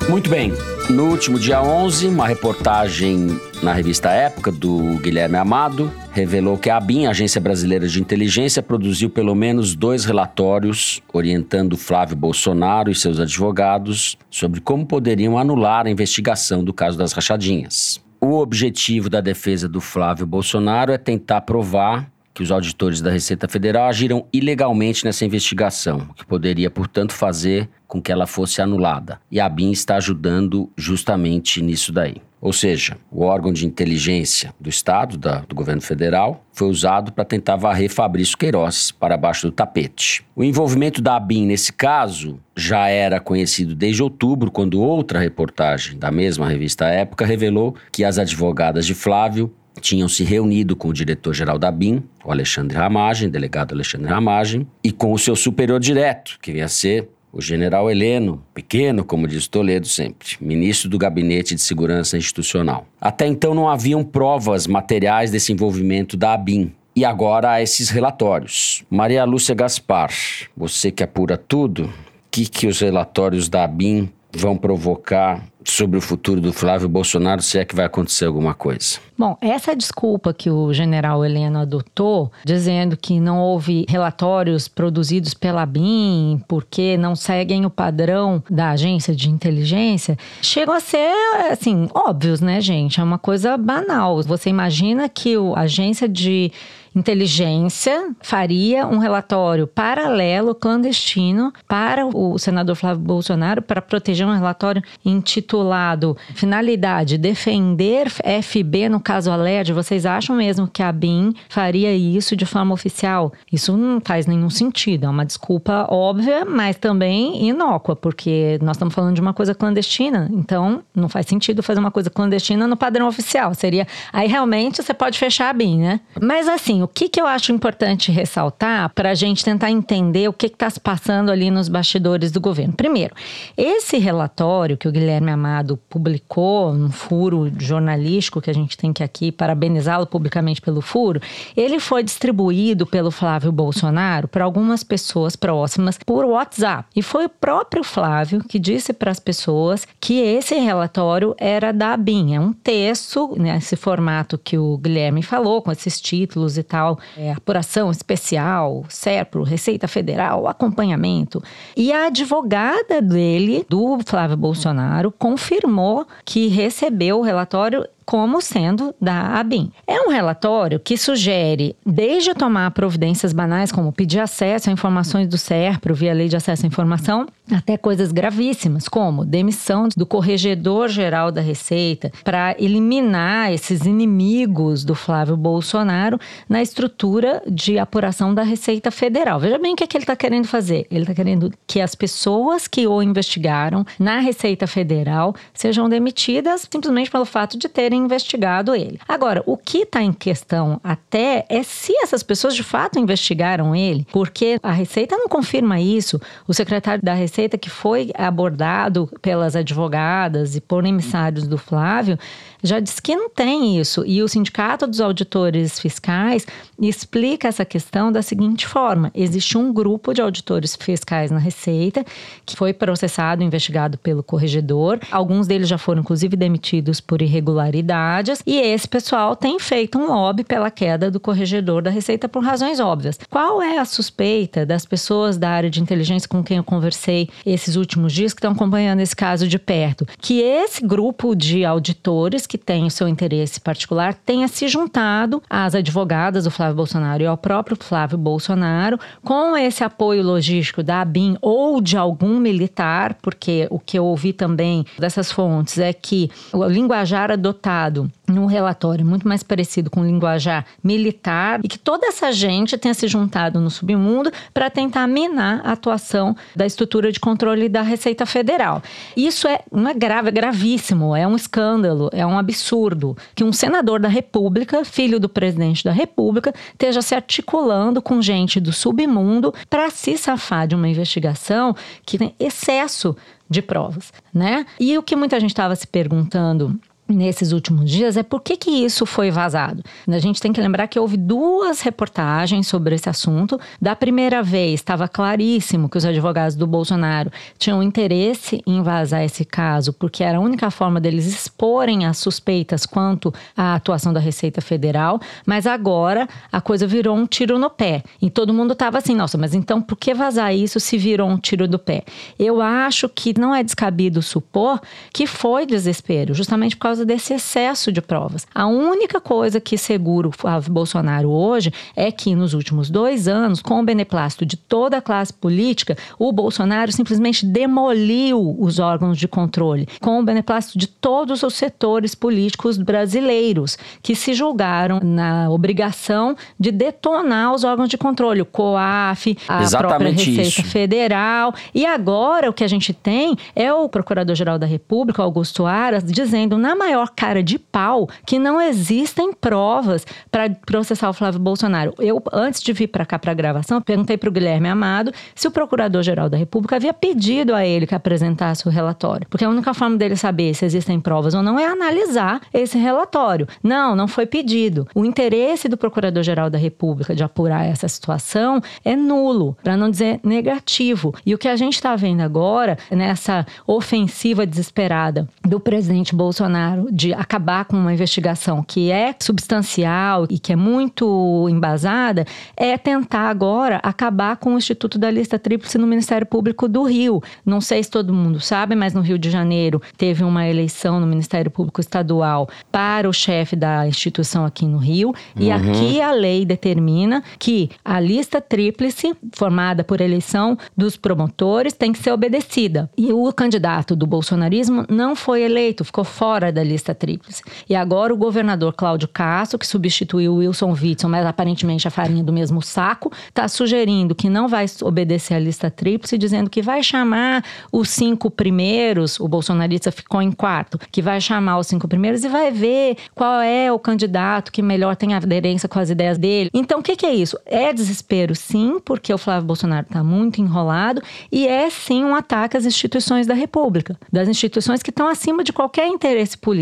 [0.09, 0.51] Muito bem.
[0.91, 6.77] No último dia 11, uma reportagem na revista Época do Guilherme Amado revelou que a
[6.77, 13.19] ABIN, Agência Brasileira de Inteligência, produziu pelo menos dois relatórios orientando Flávio Bolsonaro e seus
[13.19, 17.99] advogados sobre como poderiam anular a investigação do caso das rachadinhas.
[18.21, 23.47] O objetivo da defesa do Flávio Bolsonaro é tentar provar que os auditores da Receita
[23.47, 29.21] Federal agiram ilegalmente nessa investigação, que poderia, portanto, fazer com que ela fosse anulada.
[29.31, 32.17] E a BIM está ajudando justamente nisso daí.
[32.41, 37.25] Ou seja, o órgão de inteligência do Estado, da, do governo federal, foi usado para
[37.25, 40.27] tentar varrer Fabrício Queiroz para baixo do tapete.
[40.35, 46.11] O envolvimento da ABIN nesse caso já era conhecido desde outubro, quando outra reportagem da
[46.11, 51.59] mesma revista Época revelou que as advogadas de Flávio tinham se reunido com o diretor-geral
[51.59, 56.53] da BIM, o Alexandre Ramagem, delegado Alexandre Ramagem, e com o seu superior direto, que
[56.53, 61.61] vinha a ser o general Heleno, pequeno, como diz Toledo sempre, ministro do Gabinete de
[61.61, 62.87] Segurança Institucional.
[63.01, 66.73] Até então não haviam provas materiais desse envolvimento da ABIN.
[66.95, 68.85] E agora há esses relatórios.
[68.89, 70.13] Maria Lúcia Gaspar,
[70.57, 71.93] você que apura tudo, o
[72.31, 77.59] que, que os relatórios da ABIN vão provocar sobre o futuro do Flávio Bolsonaro, se
[77.59, 78.99] é que vai acontecer alguma coisa.
[79.17, 85.65] Bom, essa desculpa que o general Heleno adotou, dizendo que não houve relatórios produzidos pela
[85.65, 91.15] BIM porque não seguem o padrão da agência de inteligência, chegam a ser,
[91.51, 93.01] assim, óbvios, né, gente?
[93.01, 94.23] É uma coisa banal.
[94.23, 96.53] Você imagina que a agência de
[96.95, 104.83] inteligência faria um relatório paralelo, clandestino, para o senador Flávio Bolsonaro, para proteger um relatório
[105.05, 108.09] intitulado Finalidade: Defender
[108.43, 109.73] FB no caso Aled.
[109.73, 113.33] Vocês acham mesmo que a BIM faria isso de forma oficial?
[113.53, 115.07] Isso não faz nenhum sentido.
[115.07, 120.29] É uma desculpa óbvia, mas também inócua, porque nós estamos falando de uma coisa clandestina.
[120.33, 123.55] Então, não faz sentido fazer uma coisa clandestina no padrão oficial.
[123.55, 123.87] Seria.
[124.13, 126.01] Aí realmente você pode fechar a BIM, né?
[126.21, 130.33] Mas assim, o que, que eu acho importante ressaltar para a gente tentar entender o
[130.33, 132.75] que está se passando ali nos bastidores do governo?
[132.75, 133.15] Primeiro,
[133.57, 139.03] esse relatório que o Guilherme Amado publicou, um furo jornalístico que a gente tem que
[139.03, 141.21] aqui parabenizá-lo publicamente pelo furo,
[141.57, 146.87] ele foi distribuído pelo Flávio Bolsonaro para algumas pessoas próximas por WhatsApp.
[146.95, 151.95] E foi o próprio Flávio que disse para as pessoas que esse relatório era da
[151.95, 152.35] ABIN.
[152.35, 156.99] É um texto, nesse formato que o Guilherme falou, com esses títulos e tal Federal,
[157.17, 161.43] é, apuração especial, SERPRO, Receita Federal, acompanhamento.
[161.77, 169.39] E a advogada dele, do Flávio Bolsonaro, confirmou que recebeu o relatório como sendo da
[169.39, 169.71] ABIN.
[169.87, 175.39] É um relatório que sugere desde tomar providências banais, como pedir acesso a informações do
[175.39, 181.41] SERPRO via Lei de Acesso à Informação, até coisas gravíssimas, como demissão do Corregedor-Geral da
[181.41, 189.39] Receita para eliminar esses inimigos do Flávio Bolsonaro na estrutura de apuração da Receita Federal.
[189.39, 190.87] Veja bem o que, é que ele está querendo fazer.
[190.91, 197.11] Ele está querendo que as pessoas que o investigaram na Receita Federal sejam demitidas simplesmente
[197.11, 198.99] pelo fato de terem investigado ele.
[199.09, 204.07] Agora, o que está em questão até é se essas pessoas de fato investigaram ele,
[204.13, 206.21] porque a Receita não confirma isso.
[206.47, 212.19] O secretário da Receita, que foi abordado pelas advogadas e por emissários do Flávio,
[212.65, 214.03] já disse que não tem isso.
[214.07, 216.47] E o Sindicato dos Auditores Fiscais
[216.81, 222.05] explica essa questão da seguinte forma: existe um grupo de auditores fiscais na Receita
[222.47, 224.99] que foi processado, investigado pelo corregedor.
[225.11, 228.43] Alguns deles já foram, inclusive, demitidos por irregularidades.
[228.47, 232.81] E esse pessoal tem feito um lobby pela queda do corregedor da Receita por razões
[232.81, 233.19] óbvias.
[233.31, 237.77] Qual é a suspeita das pessoas da área de inteligência com quem eu conversei esses
[237.77, 240.07] últimos dias que estão acompanhando esse caso de perto?
[240.19, 245.75] Que esse grupo de auditores que tem o seu interesse particular tenha se juntado às
[245.75, 251.37] advogadas do Flávio Bolsonaro e ao próprio Flávio Bolsonaro com esse apoio logístico da ABIN
[251.43, 256.65] ou de algum militar, porque o que eu ouvi também dessas fontes é que o
[256.65, 262.77] linguajar adotado num relatório muito mais parecido com linguajar militar e que toda essa gente
[262.79, 267.83] tenha se juntado no submundo para tentar minar a atuação da estrutura de controle da
[267.83, 268.83] Receita Federal.
[269.17, 274.01] Isso é, é grave, é gravíssimo, é um escândalo, é um absurdo que um senador
[274.01, 279.91] da República, filho do presidente da República, esteja se articulando com gente do submundo para
[279.91, 283.17] se safar de uma investigação que tem excesso
[283.49, 284.65] de provas, né?
[284.81, 288.71] E o que muita gente estava se perguntando nesses últimos dias é por que, que
[288.71, 289.83] isso foi vazado.
[290.09, 293.61] A gente tem que lembrar que houve duas reportagens sobre esse assunto.
[293.81, 299.45] Da primeira vez, estava claríssimo que os advogados do Bolsonaro tinham interesse em vazar esse
[299.45, 304.61] caso, porque era a única forma deles exporem as suspeitas quanto à atuação da Receita
[304.61, 305.21] Federal.
[305.45, 308.03] Mas agora a coisa virou um tiro no pé.
[308.21, 311.37] E todo mundo estava assim: nossa, mas então por que vazar isso se virou um
[311.37, 312.05] tiro do pé?
[312.39, 314.81] Eu acho que não é descabido supor
[315.13, 318.47] que foi desespero, justamente por causa causa desse excesso de provas.
[318.55, 320.33] A única coisa que segura o
[320.71, 325.33] Bolsonaro hoje é que nos últimos dois anos, com o beneplácito de toda a classe
[325.33, 331.55] política, o Bolsonaro simplesmente demoliu os órgãos de controle, com o beneplácito de todos os
[331.55, 338.47] setores políticos brasileiros que se julgaram na obrigação de detonar os órgãos de controle, o
[338.47, 340.63] COAF, a Exatamente própria Receita isso.
[340.63, 341.55] Federal.
[341.75, 346.57] E agora o que a gente tem é o Procurador-Geral da República, Augusto Aras, dizendo
[346.57, 351.95] na maior cara de pau que não existem provas para processar o Flávio Bolsonaro.
[351.99, 355.49] Eu, antes de vir para cá para a gravação, perguntei para o Guilherme Amado se
[355.49, 359.27] o Procurador-Geral da República havia pedido a ele que apresentasse o relatório.
[359.31, 363.49] Porque a única forma dele saber se existem provas ou não é analisar esse relatório.
[363.63, 364.87] Não, não foi pedido.
[364.95, 370.21] O interesse do Procurador-Geral da República de apurar essa situação é nulo, para não dizer
[370.23, 371.15] negativo.
[371.25, 377.13] E o que a gente está vendo agora, nessa ofensiva desesperada do presidente Bolsonaro, de
[377.13, 382.25] acabar com uma investigação que é substancial e que é muito embasada,
[382.57, 387.23] é tentar agora acabar com o Instituto da Lista Tríplice no Ministério Público do Rio.
[387.45, 391.07] Não sei se todo mundo sabe, mas no Rio de Janeiro teve uma eleição no
[391.07, 395.15] Ministério Público Estadual para o chefe da instituição aqui no Rio.
[395.37, 395.55] E Uhum.
[395.55, 401.99] aqui a lei determina que a lista tríplice, formada por eleição dos promotores, tem que
[401.99, 402.91] ser obedecida.
[402.97, 407.43] E o candidato do bolsonarismo não foi eleito, ficou fora da lista tríplice.
[407.69, 412.23] E agora o governador Cláudio Castro, que substituiu o Wilson Witson, mas aparentemente a farinha
[412.23, 416.83] do mesmo saco, está sugerindo que não vai obedecer à lista tríplice, dizendo que vai
[416.83, 422.25] chamar os cinco primeiros, o bolsonarista ficou em quarto, que vai chamar os cinco primeiros
[422.25, 426.51] e vai ver qual é o candidato que melhor tem aderência com as ideias dele.
[426.53, 427.39] Então, o que, que é isso?
[427.47, 432.57] É desespero, sim, porque o Flávio Bolsonaro está muito enrolado, e é sim um ataque
[432.57, 436.54] às instituições da República, das instituições que estão acima de qualquer interesse político.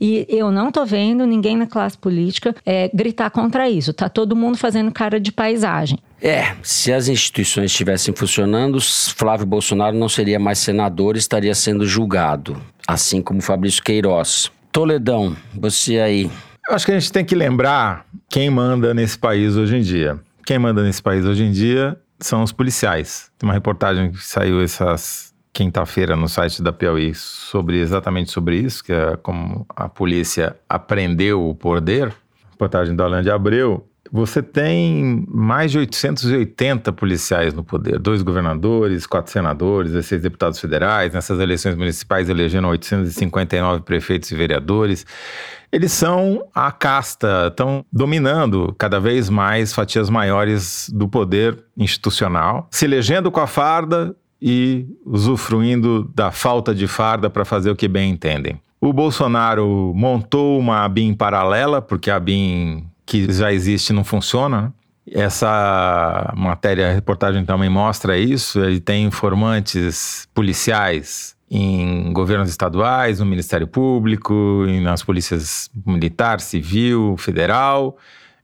[0.00, 3.92] E eu não tô vendo ninguém na classe política é, gritar contra isso.
[3.92, 5.98] Tá todo mundo fazendo cara de paisagem.
[6.22, 11.86] É, se as instituições estivessem funcionando, Flávio Bolsonaro não seria mais senador e estaria sendo
[11.86, 14.50] julgado, assim como Fabrício Queiroz.
[14.70, 16.30] Toledão, você aí.
[16.68, 20.20] Eu acho que a gente tem que lembrar quem manda nesse país hoje em dia.
[20.44, 23.30] Quem manda nesse país hoje em dia são os policiais.
[23.38, 28.82] Tem uma reportagem que saiu essas quinta-feira no site da Piauí sobre exatamente sobre isso,
[28.84, 32.14] que é como a polícia aprendeu o poder.
[32.50, 33.86] Reportagem da Holândia Abreu.
[34.12, 41.12] Você tem mais de 880 policiais no poder, dois governadores, quatro senadores, 16 deputados federais.
[41.12, 45.06] Nessas eleições municipais elegeram 859 prefeitos e vereadores.
[45.70, 52.86] Eles são a casta, estão dominando cada vez mais fatias maiores do poder institucional, se
[52.86, 58.10] elegendo com a farda e usufruindo da falta de farda para fazer o que bem
[58.10, 58.60] entendem.
[58.80, 64.62] O Bolsonaro montou uma BIM paralela, porque a BIM que já existe não funciona.
[64.62, 64.72] Né?
[65.22, 68.60] Essa matéria, a reportagem também mostra isso.
[68.60, 77.98] Ele tem informantes policiais em governos estaduais, no Ministério Público, nas polícias militar, civil, federal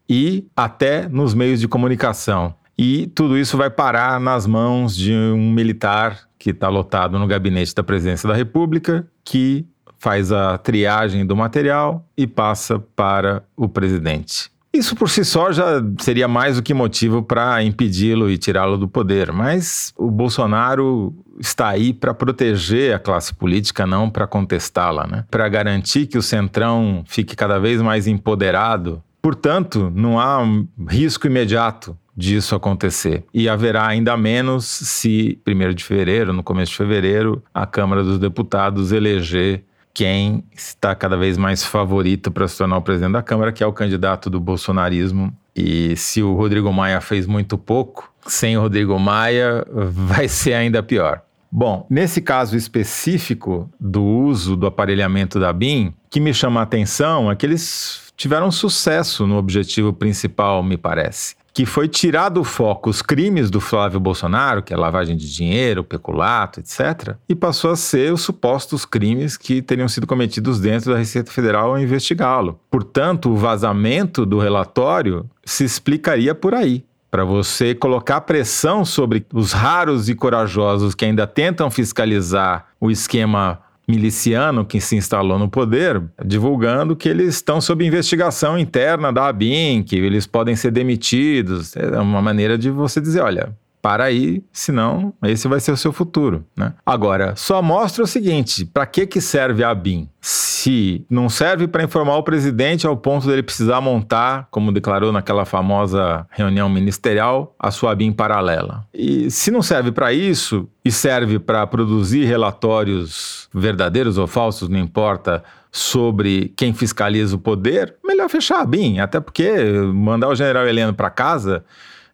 [0.08, 2.54] e até nos meios de comunicação.
[2.78, 7.74] E tudo isso vai parar nas mãos de um militar que está lotado no gabinete
[7.74, 9.66] da presidência da República, que
[9.98, 14.50] faz a triagem do material e passa para o presidente.
[14.72, 18.86] Isso por si só já seria mais do que motivo para impedi-lo e tirá-lo do
[18.86, 25.24] poder, mas o Bolsonaro está aí para proteger a classe política, não para contestá-la, né?
[25.30, 29.02] Para garantir que o Centrão fique cada vez mais empoderado.
[29.22, 33.24] Portanto, não há um risco imediato disso acontecer.
[33.34, 38.18] E haverá ainda menos se, 1 de fevereiro, no começo de fevereiro, a Câmara dos
[38.18, 43.52] Deputados eleger quem está cada vez mais favorito para se tornar o presidente da Câmara,
[43.52, 45.32] que é o candidato do bolsonarismo.
[45.54, 50.82] E se o Rodrigo Maia fez muito pouco, sem o Rodrigo Maia vai ser ainda
[50.82, 51.22] pior.
[51.50, 57.30] Bom, nesse caso específico do uso do aparelhamento da BIM, que me chama a atenção
[57.30, 62.90] é que eles tiveram sucesso no objetivo principal, me parece que foi tirar do foco
[62.90, 67.76] os crimes do Flávio Bolsonaro, que é lavagem de dinheiro, peculato, etc., e passou a
[67.76, 72.60] ser os supostos crimes que teriam sido cometidos dentro da Receita Federal ao investigá-lo.
[72.70, 79.52] Portanto, o vazamento do relatório se explicaria por aí para você colocar pressão sobre os
[79.52, 86.02] raros e corajosos que ainda tentam fiscalizar o esquema miliciano que se instalou no poder,
[86.24, 91.76] divulgando que eles estão sob investigação interna da ABIN, que eles podem ser demitidos.
[91.76, 93.54] É uma maneira de você dizer, olha,
[93.86, 96.72] para aí, senão esse vai ser o seu futuro, né?
[96.84, 100.08] Agora, só mostra o seguinte, para que que serve a BIM?
[100.20, 105.44] Se não serve para informar o presidente ao ponto dele precisar montar, como declarou naquela
[105.44, 108.84] famosa reunião ministerial, a sua BIM paralela.
[108.92, 114.80] E se não serve para isso e serve para produzir relatórios verdadeiros ou falsos, não
[114.80, 119.48] importa, sobre quem fiscaliza o poder, melhor fechar a BIM, até porque
[119.94, 121.64] mandar o general Heleno para casa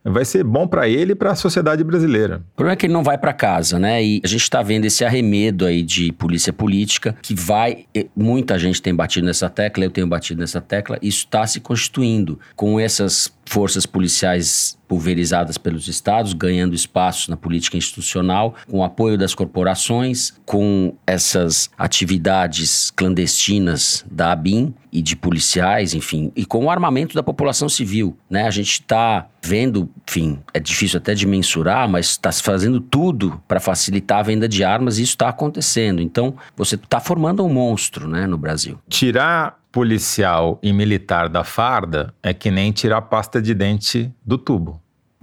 [0.05, 2.43] vai ser bom para ele e para a sociedade brasileira.
[2.53, 4.03] O problema é que ele não vai para casa, né?
[4.03, 7.87] E a gente está vendo esse arremedo aí de polícia política que vai.
[8.17, 12.39] Muita gente tem batido nessa tecla, eu tenho batido nessa tecla, isso está se constituindo
[12.57, 19.19] com essas forças policiais pulverizadas pelos estados, ganhando espaço na política institucional, com o apoio
[19.19, 26.71] das corporações, com essas atividades clandestinas da ABIN e de policiais, enfim, e com o
[26.71, 28.47] armamento da população civil, né?
[28.47, 33.43] A gente está vendo, enfim, é difícil até de mensurar, mas está se fazendo tudo
[33.47, 36.01] para facilitar a venda de armas e isso está acontecendo.
[36.01, 38.79] Então, você está formando um monstro, né, no Brasil.
[38.89, 44.81] Tirar policial e militar da farda é que nem tirar pasta de dente do tubo.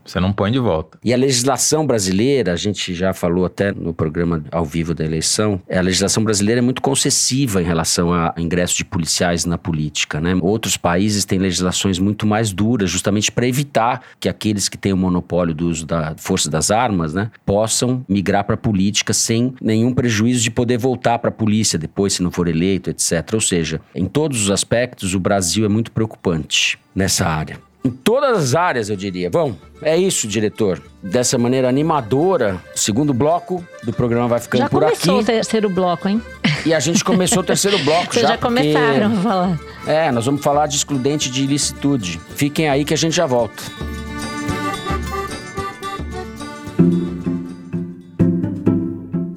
[0.09, 0.97] Você não põe de volta.
[1.03, 5.61] E a legislação brasileira, a gente já falou até no programa ao vivo da eleição,
[5.69, 10.35] a legislação brasileira é muito concessiva em relação a ingresso de policiais na política, né?
[10.41, 14.97] Outros países têm legislações muito mais duras, justamente para evitar que aqueles que têm o
[14.97, 19.93] monopólio do uso da força das armas, né, possam migrar para a política sem nenhum
[19.93, 23.31] prejuízo de poder voltar para a polícia depois, se não for eleito, etc.
[23.33, 28.37] Ou seja, em todos os aspectos, o Brasil é muito preocupante nessa área em todas
[28.37, 29.29] as áreas, eu diria.
[29.29, 30.81] Bom, é isso, diretor.
[31.01, 34.95] Dessa maneira animadora, o segundo bloco do programa vai ficando já por aqui.
[34.95, 36.21] Já começou o terceiro bloco, hein?
[36.65, 38.33] E a gente começou o terceiro bloco Vocês já.
[38.33, 39.27] já começaram porque...
[39.27, 39.59] a falar.
[39.87, 42.19] É, nós vamos falar de excludente de ilicitude.
[42.35, 43.63] Fiquem aí que a gente já volta.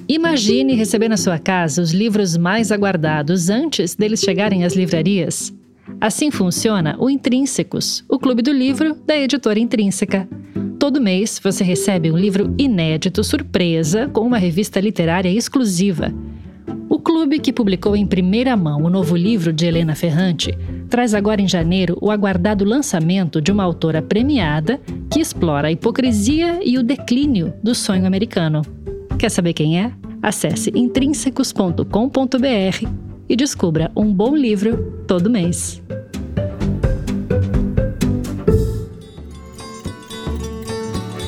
[0.09, 5.53] Imagine receber na sua casa os livros mais aguardados antes deles chegarem às livrarias.
[5.99, 10.27] Assim funciona o Intrínsecos, o clube do livro da editora Intrínseca.
[10.79, 16.13] Todo mês você recebe um livro inédito surpresa com uma revista literária exclusiva.
[16.89, 20.55] O clube, que publicou em primeira mão o novo livro de Helena Ferrante,
[20.89, 24.79] traz agora em janeiro o aguardado lançamento de uma autora premiada
[25.09, 28.61] que explora a hipocrisia e o declínio do sonho americano.
[29.17, 29.91] Quer saber quem é?
[30.21, 35.81] Acesse intrínsecos.com.br e descubra um bom livro todo mês.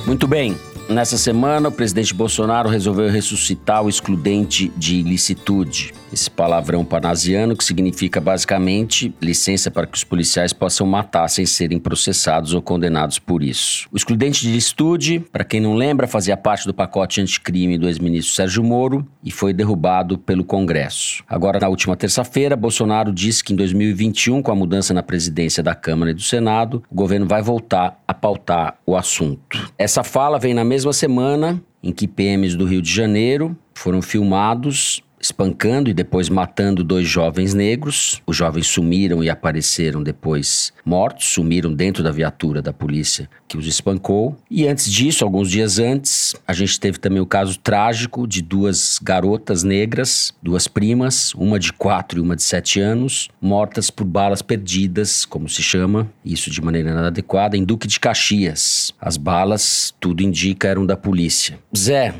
[0.05, 0.55] Muito bem.
[0.87, 7.63] Nessa semana, o presidente Bolsonaro resolveu ressuscitar o excludente de ilicitude esse palavrão panasiano que
[7.63, 13.43] significa basicamente licença para que os policiais possam matar sem serem processados ou condenados por
[13.43, 13.87] isso.
[13.91, 18.33] O excludente de estude, para quem não lembra, fazia parte do pacote anticrime do ex-ministro
[18.33, 21.23] Sérgio Moro e foi derrubado pelo Congresso.
[21.27, 25.75] Agora, na última terça-feira, Bolsonaro disse que em 2021, com a mudança na presidência da
[25.75, 29.71] Câmara e do Senado, o governo vai voltar a pautar o assunto.
[29.77, 35.03] Essa fala vem na mesma semana em que PMs do Rio de Janeiro foram filmados
[35.25, 38.21] espancando e depois matando dois jovens negros.
[38.25, 43.67] Os jovens sumiram e apareceram depois mortos, sumiram dentro da viatura da polícia que os
[43.67, 44.37] espancou.
[44.49, 48.99] E antes disso, alguns dias antes, a gente teve também o caso trágico de duas
[49.01, 54.41] garotas negras, duas primas, uma de quatro e uma de sete anos, mortas por balas
[54.41, 58.93] perdidas, como se chama, isso de maneira nada adequada, em Duque de Caxias.
[58.99, 61.59] As balas, tudo indica, eram da polícia.
[61.75, 62.13] Zé,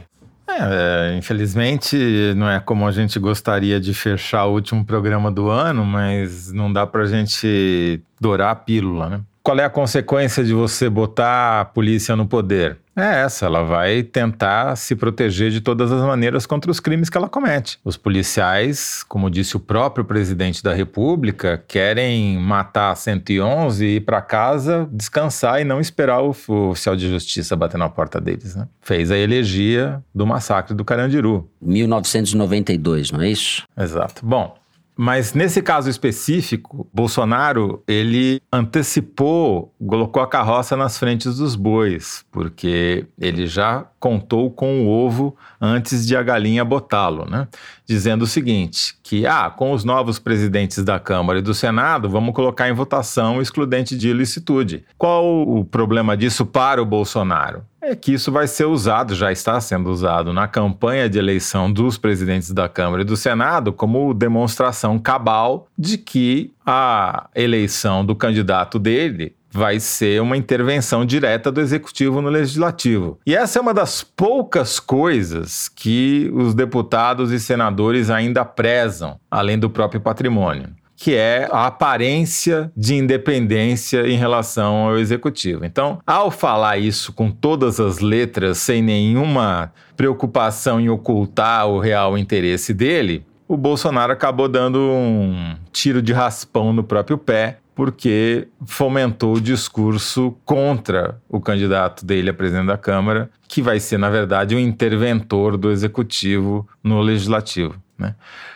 [0.47, 1.97] é, é, infelizmente
[2.35, 6.71] não é como a gente gostaria de fechar o último programa do ano, mas não
[6.71, 9.21] dá pra gente dourar a pílula, né?
[9.41, 12.77] Qual é a consequência de você botar a polícia no poder?
[12.95, 17.17] É essa, ela vai tentar se proteger de todas as maneiras contra os crimes que
[17.17, 17.77] ela comete.
[17.83, 24.21] Os policiais, como disse o próprio presidente da República, querem matar 111 e ir para
[24.21, 28.55] casa descansar e não esperar o, oficial de justiça bater na porta deles.
[28.55, 28.65] Né?
[28.81, 31.49] Fez a elegia do massacre do Carandiru.
[31.61, 33.67] 1992, não é isso?
[33.77, 34.25] Exato.
[34.25, 34.55] Bom,
[34.97, 43.05] mas nesse caso específico, Bolsonaro, ele antecipou, colocou a carroça nas frentes dos bois, porque
[43.19, 47.47] ele já contou com o ovo antes de a galinha botá-lo, né?
[47.85, 52.33] Dizendo o seguinte, que ah, com os novos presidentes da Câmara e do Senado, vamos
[52.33, 54.85] colocar em votação o excludente de ilicitude.
[54.97, 57.63] Qual o problema disso para o Bolsonaro?
[57.85, 61.97] É que isso vai ser usado, já está sendo usado na campanha de eleição dos
[61.97, 68.79] presidentes da Câmara e do Senado como demonstração cabal de que a eleição do candidato
[68.79, 73.19] dele vai ser uma intervenção direta do executivo no legislativo.
[73.25, 79.57] E essa é uma das poucas coisas que os deputados e senadores ainda prezam, além
[79.57, 85.65] do próprio patrimônio que é a aparência de independência em relação ao executivo.
[85.65, 92.17] Então, ao falar isso com todas as letras, sem nenhuma preocupação em ocultar o real
[92.17, 99.35] interesse dele, o Bolsonaro acabou dando um tiro de raspão no próprio pé, porque fomentou
[99.35, 104.55] o discurso contra o candidato dele a presidente da Câmara, que vai ser, na verdade,
[104.55, 107.75] o um interventor do executivo no legislativo.
[107.97, 108.15] Né?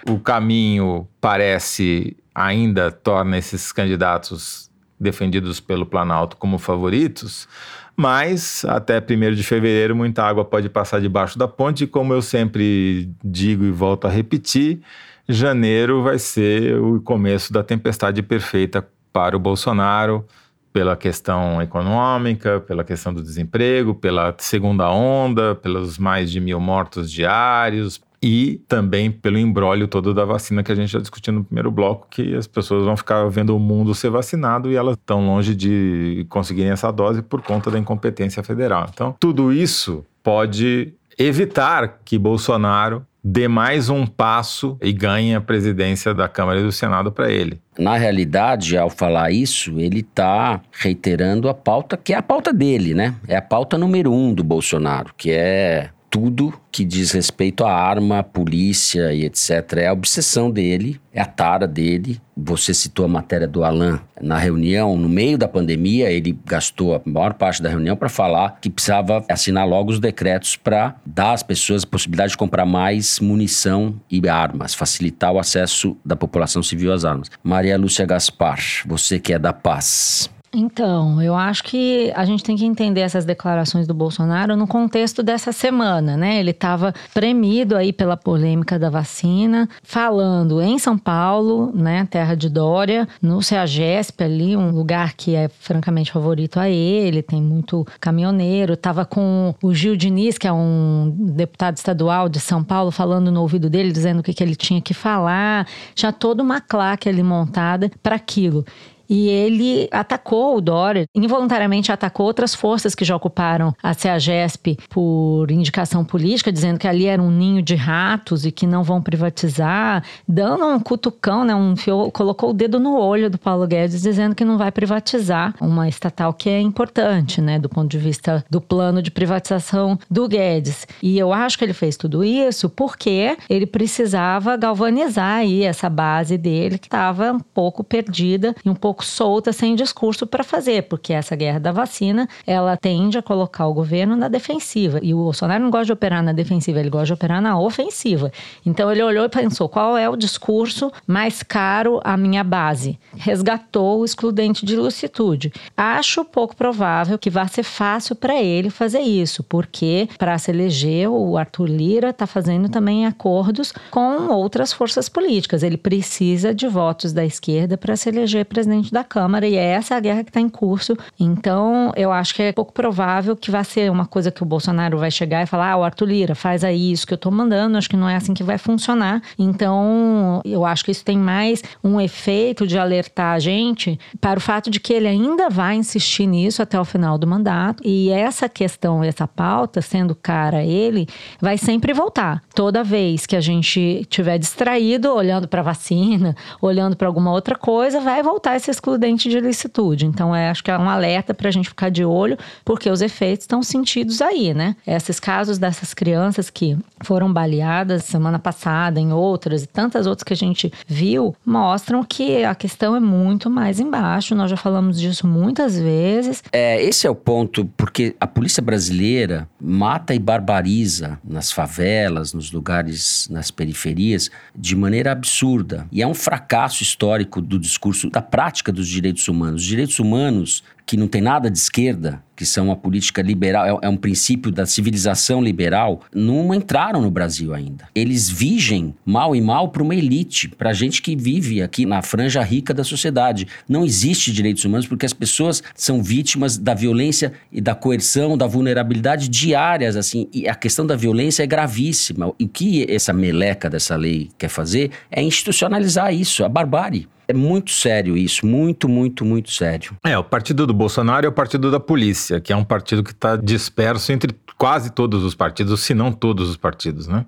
[0.09, 4.69] O caminho parece ainda torna esses candidatos
[4.99, 7.47] defendidos pelo Planalto como favoritos,
[7.95, 12.21] mas até 1 de fevereiro muita água pode passar debaixo da ponte, e como eu
[12.21, 14.81] sempre digo e volto a repetir,
[15.27, 20.25] janeiro vai ser o começo da tempestade perfeita para o Bolsonaro,
[20.71, 27.11] pela questão econômica, pela questão do desemprego, pela segunda onda, pelos mais de mil mortos
[27.11, 31.71] diários, e também pelo embrólio todo da vacina que a gente já discutiu no primeiro
[31.71, 35.55] bloco, que as pessoas vão ficar vendo o mundo ser vacinado e elas estão longe
[35.55, 38.87] de conseguirem essa dose por conta da incompetência federal.
[38.93, 46.13] Então, tudo isso pode evitar que Bolsonaro dê mais um passo e ganhe a presidência
[46.13, 47.59] da Câmara e do Senado para ele.
[47.77, 52.93] Na realidade, ao falar isso, ele está reiterando a pauta que é a pauta dele,
[52.93, 53.15] né?
[53.27, 58.23] É a pauta número um do Bolsonaro, que é tudo que diz respeito à arma,
[58.23, 59.77] polícia e etc.
[59.77, 62.19] É a obsessão dele, é a tara dele.
[62.35, 67.01] Você citou a matéria do Alan na reunião, no meio da pandemia, ele gastou a
[67.05, 71.43] maior parte da reunião para falar que precisava assinar logo os decretos para dar às
[71.43, 76.93] pessoas a possibilidade de comprar mais munição e armas, facilitar o acesso da população civil
[76.93, 77.29] às armas.
[77.43, 80.29] Maria Lúcia Gaspar, você que é da paz.
[80.51, 85.21] Então, eu acho que a gente tem que entender essas declarações do Bolsonaro no contexto
[85.21, 86.39] dessa semana, né?
[86.39, 92.49] Ele estava premido aí pela polêmica da vacina, falando em São Paulo, né, terra de
[92.49, 98.73] Dória, no CEAGESP ali, um lugar que é francamente favorito a ele, tem muito caminhoneiro,
[98.73, 103.41] estava com o Gil Diniz, que é um deputado estadual de São Paulo, falando no
[103.41, 107.21] ouvido dele, dizendo o que, que ele tinha que falar, já toda uma claque ali
[107.21, 108.65] montada para aquilo.
[109.09, 115.49] E ele atacou o Dória, involuntariamente atacou outras forças que já ocuparam a CEAGESP por
[115.49, 120.03] indicação política, dizendo que ali era um ninho de ratos e que não vão privatizar,
[120.27, 124.35] dando um cutucão, né, um fio, colocou o dedo no olho do Paulo Guedes, dizendo
[124.35, 128.61] que não vai privatizar uma estatal que é importante, né, do ponto de vista do
[128.61, 130.85] plano de privatização do Guedes.
[131.01, 136.37] E eu acho que ele fez tudo isso porque ele precisava galvanizar aí essa base
[136.37, 141.13] dele que estava um pouco perdida e um pouco solta, sem discurso para fazer, porque
[141.13, 144.99] essa guerra da vacina, ela tende a colocar o governo na defensiva.
[145.01, 148.31] E o Bolsonaro não gosta de operar na defensiva, ele gosta de operar na ofensiva.
[148.65, 152.99] Então ele olhou e pensou: qual é o discurso mais caro à minha base?
[153.15, 155.51] Resgatou o excludente de ilicitude.
[155.75, 161.09] Acho pouco provável que vá ser fácil para ele fazer isso, porque para se eleger,
[161.09, 165.63] o Arthur Lira está fazendo também acordos com outras forças políticas.
[165.63, 169.95] Ele precisa de votos da esquerda para se eleger presidente da Câmara e é essa
[169.95, 170.97] a guerra que está em curso.
[171.19, 174.97] Então, eu acho que é pouco provável que vá ser uma coisa que o Bolsonaro
[174.97, 177.77] vai chegar e falar: ah, o Arthur Lira, faz aí isso que eu estou mandando.
[177.77, 179.21] Acho que não é assim que vai funcionar.
[179.37, 184.41] Então, eu acho que isso tem mais um efeito de alertar a gente para o
[184.41, 187.83] fato de que ele ainda vai insistir nisso até o final do mandato.
[187.85, 191.07] E essa questão, essa pauta, sendo cara ele,
[191.41, 192.41] vai sempre voltar.
[192.53, 197.99] Toda vez que a gente tiver distraído, olhando para vacina, olhando para alguma outra coisa,
[197.99, 200.05] vai voltar esse excludente de ilicitude.
[200.05, 203.01] Então, é, acho que é um alerta para a gente ficar de olho, porque os
[203.01, 204.75] efeitos estão sentidos aí, né?
[204.87, 210.33] Esses casos dessas crianças que foram baleadas semana passada, em outras e tantas outras que
[210.33, 214.33] a gente viu, mostram que a questão é muito mais embaixo.
[214.33, 216.41] Nós já falamos disso muitas vezes.
[216.51, 222.51] É, esse é o ponto, porque a polícia brasileira mata e barbariza nas favelas, nos
[222.51, 225.85] lugares, nas periferias, de maneira absurda.
[225.91, 229.61] E é um fracasso histórico do discurso, da prática dos direitos humanos.
[229.61, 233.85] Os direitos humanos que não tem nada de esquerda, que são uma política liberal, é,
[233.85, 237.87] é, um princípio da civilização liberal, não entraram no Brasil ainda.
[237.93, 242.41] Eles vigem mal e mal para uma elite, para gente que vive aqui na franja
[242.41, 243.47] rica da sociedade.
[243.67, 248.47] Não existe direitos humanos porque as pessoas são vítimas da violência e da coerção, da
[248.47, 250.27] vulnerabilidade diárias, assim.
[250.33, 252.33] E a questão da violência é gravíssima.
[252.39, 257.07] E o que essa meleca dessa lei quer fazer é institucionalizar isso, a barbárie.
[257.29, 259.95] É muito sério isso, muito, muito, muito sério.
[260.03, 263.11] É, o partido do Bolsonaro é o partido da polícia, que é um partido que
[263.11, 267.25] está disperso entre quase todos os partidos, se não todos os partidos, né?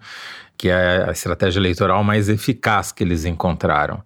[0.55, 4.01] Que é a estratégia eleitoral mais eficaz que eles encontraram.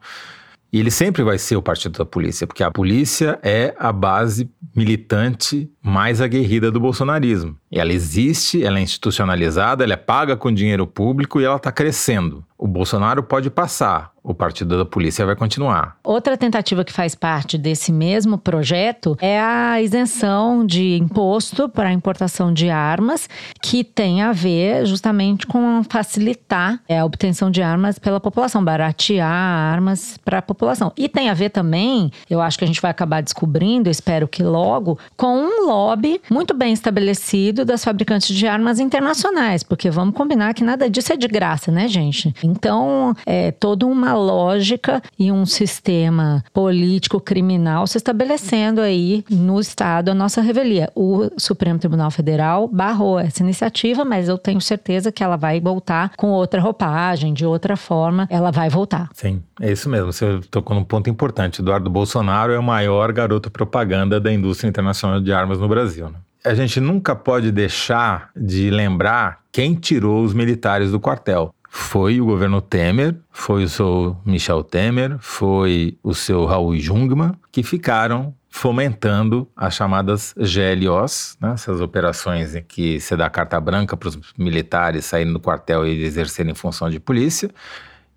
[0.73, 4.49] E ele sempre vai ser o partido da polícia, porque a polícia é a base
[4.75, 7.55] militante mais aguerrida do bolsonarismo.
[7.75, 12.41] Ela existe, ela é institucionalizada, ela é paga com dinheiro público e ela está crescendo.
[12.57, 15.97] O Bolsonaro pode passar, o partido da polícia vai continuar.
[16.01, 21.93] Outra tentativa que faz parte desse mesmo projeto é a isenção de imposto para a
[21.93, 23.27] importação de armas,
[23.61, 29.29] que tem a ver justamente com facilitar é, a obtenção de armas pela população, baratear
[29.29, 30.93] armas para a população.
[30.95, 34.41] E tem a ver também, eu acho que a gente vai acabar descobrindo, espero que
[34.41, 40.53] logo, com um lobby muito bem estabelecido das fabricantes de armas internacionais, porque vamos combinar
[40.53, 42.33] que nada disso é de graça, né, gente?
[42.43, 50.09] Então, é toda uma lógica e um sistema político criminal se estabelecendo aí no Estado
[50.09, 50.89] a nossa revelia.
[50.95, 56.11] O Supremo Tribunal Federal barrou essa iniciativa, mas eu tenho certeza que ela vai voltar
[56.15, 59.09] com outra roupagem, de outra forma, ela vai voltar.
[59.13, 60.11] Sim, é isso mesmo.
[60.11, 61.61] Você tocou num ponto importante.
[61.61, 66.09] Eduardo Bolsonaro é o maior garoto propaganda da indústria internacional de armas no Brasil.
[66.09, 66.15] Né?
[66.45, 71.53] A gente nunca pode deixar de lembrar quem tirou os militares do quartel.
[71.69, 77.63] Foi o governo Temer, foi o seu Michel Temer, foi o seu Raul Jungmann, que
[77.63, 81.51] ficaram fomentando as chamadas GLOs, né?
[81.53, 86.03] essas operações em que você dá carta branca para os militares saírem do quartel e
[86.03, 87.49] exercerem função de polícia,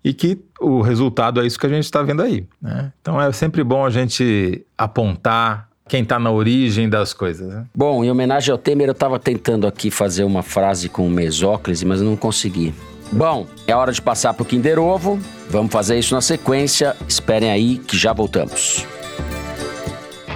[0.01, 2.47] e que o resultado é isso que a gente está vendo aí.
[2.61, 2.93] Né?
[3.01, 7.47] Então é sempre bom a gente apontar quem está na origem das coisas.
[7.47, 7.65] Né?
[7.75, 11.85] Bom, em homenagem ao Temer, eu estava tentando aqui fazer uma frase com o Mesóclise,
[11.85, 12.73] mas não consegui.
[13.11, 15.19] Bom, é hora de passar para o Kinder Ovo.
[15.49, 16.95] Vamos fazer isso na sequência.
[17.07, 18.85] Esperem aí que já voltamos.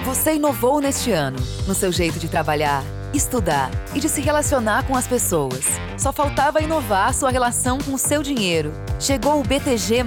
[0.06, 1.38] Você inovou neste ano,
[1.68, 2.84] no seu jeito de trabalhar
[3.14, 5.66] estudar e de se relacionar com as pessoas.
[5.98, 8.74] Só faltava inovar sua relação com o seu dinheiro.
[9.00, 10.04] Chegou o BTG,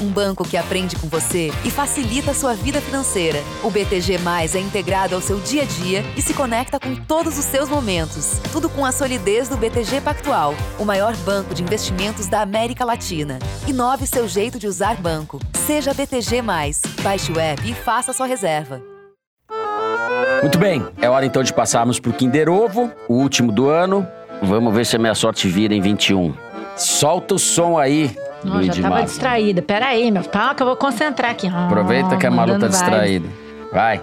[0.00, 3.40] um banco que aprende com você e facilita a sua vida financeira.
[3.62, 4.18] O BTG
[4.54, 8.40] é integrado ao seu dia a dia e se conecta com todos os seus momentos.
[8.52, 13.38] Tudo com a solidez do BTG Pactual, o maior banco de investimentos da América Latina.
[13.66, 15.38] Inove seu jeito de usar banco.
[15.66, 16.40] Seja BTG.
[17.02, 18.89] Baixe o app e faça sua reserva.
[20.42, 24.06] Muito bem, é hora então de passarmos pro Kinder Ovo, o último do ano.
[24.42, 26.34] Vamos ver se a minha sorte vira em 21.
[26.76, 28.10] Solta o som aí,
[28.42, 29.06] Não, Luiz já de tava Massa.
[29.06, 29.60] distraída.
[29.60, 30.24] Pera aí, meu.
[30.24, 31.46] Calma que eu vou concentrar aqui.
[31.46, 32.80] Aproveita Ah, que a Malu tá mandando vibes.
[32.80, 33.28] distraída.
[33.70, 34.00] Vai.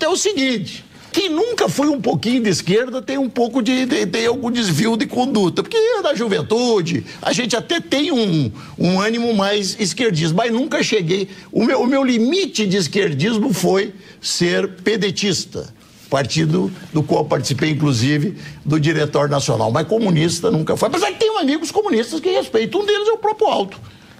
[0.00, 0.84] É o seguinte.
[1.16, 3.86] Quem nunca foi um pouquinho de esquerda tem um pouco de.
[3.86, 5.62] tem, tem algum desvio de conduta.
[5.62, 11.30] Porque na juventude a gente até tem um, um ânimo mais esquerdista, mas nunca cheguei.
[11.50, 15.72] O meu, o meu limite de esquerdismo foi ser pedetista.
[16.10, 19.72] Partido do qual participei, inclusive, do diretório nacional.
[19.72, 20.88] Mas comunista nunca foi.
[20.88, 22.78] Apesar que tenho amigos comunistas que respeito.
[22.78, 23.78] Um deles é o próprio Aldo.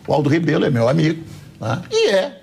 [0.09, 1.23] O Aldo Rebelo é meu amigo.
[1.61, 1.83] né?
[1.93, 2.41] E é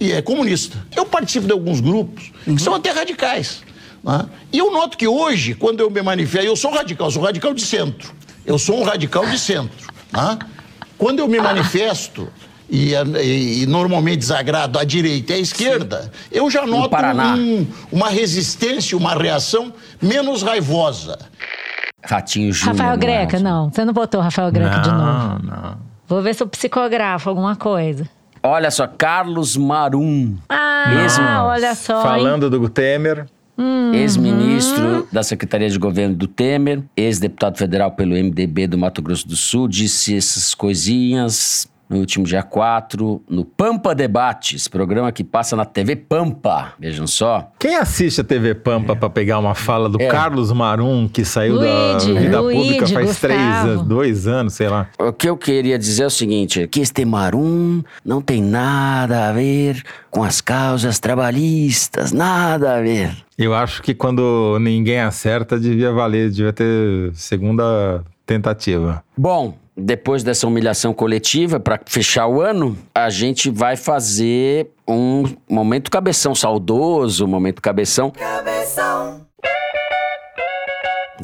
[0.00, 0.84] e é comunista.
[0.96, 3.62] Eu participo de alguns grupos que são até radicais.
[4.04, 4.26] Né?
[4.52, 7.54] E eu noto que hoje, quando eu me manifesto, eu sou radical, eu sou radical
[7.54, 8.12] de centro.
[8.44, 9.86] Eu sou um radical de centro.
[10.12, 10.38] né?
[10.98, 12.28] Quando eu me manifesto
[12.68, 16.94] e, e- e normalmente desagrado à direita e à esquerda, eu já noto
[17.36, 21.18] um- uma resistência, uma reação menos raivosa.
[22.04, 22.76] Ratinho Júnior.
[22.76, 23.70] Rafael no Greca, não.
[23.70, 25.02] Você não botou o Rafael Greca de novo.
[25.02, 25.78] Não, não.
[26.08, 28.08] Vou ver se eu psicografo alguma coisa.
[28.42, 31.24] Olha só, Carlos Marum, Ah, Mesmo.
[31.24, 31.96] olha só.
[31.98, 32.02] hein?
[32.02, 33.26] Falando do Temer,
[33.62, 33.94] Uhum.
[33.94, 39.36] ex-ministro da Secretaria de Governo do Temer, ex-deputado federal pelo MDB do Mato Grosso do
[39.36, 45.64] Sul, disse essas coisinhas no último dia 4, no Pampa Debates, programa que passa na
[45.64, 46.72] TV Pampa.
[46.78, 47.50] Vejam só.
[47.58, 50.06] quem assiste a TV Pampa pra pegar uma fala do É.
[50.08, 53.68] Carlos Marum, que saiu Luigi, da vida Luigi, pública faz três, Gustavo.
[53.68, 54.88] anos, dois anos, sei lá.
[54.98, 59.32] O que eu queria dizer é o seguinte: que este Marum não tem nada a
[59.32, 63.14] ver com as causas trabalhistas, nada a ver.
[63.38, 69.02] Eu acho que quando ninguém acerta, devia valer, devia ter segunda tentativa.
[69.16, 75.90] Bom, depois dessa humilhação coletiva, para fechar o ano, a gente vai fazer um momento
[75.90, 78.12] cabeção saudoso, momento cabeção.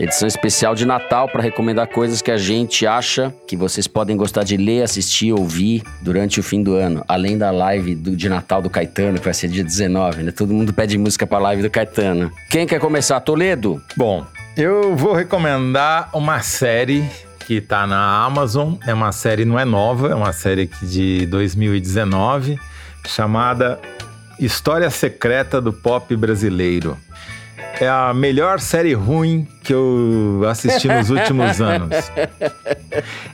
[0.00, 4.44] Edição especial de Natal para recomendar coisas que a gente acha que vocês podem gostar
[4.44, 7.04] de ler, assistir, ouvir durante o fim do ano.
[7.08, 10.30] Além da live do- de Natal do Caetano, que vai ser dia 19, né?
[10.30, 12.30] Todo mundo pede música pra live do Caetano.
[12.48, 13.18] Quem quer começar?
[13.20, 13.82] Toledo?
[13.96, 14.24] Bom,
[14.56, 17.04] eu vou recomendar uma série
[17.48, 18.74] que tá na Amazon.
[18.86, 22.60] É uma série, não é nova, é uma série de 2019,
[23.06, 23.80] chamada
[24.38, 26.98] História Secreta do Pop Brasileiro.
[27.80, 31.96] É a melhor série ruim que eu assisti nos últimos anos.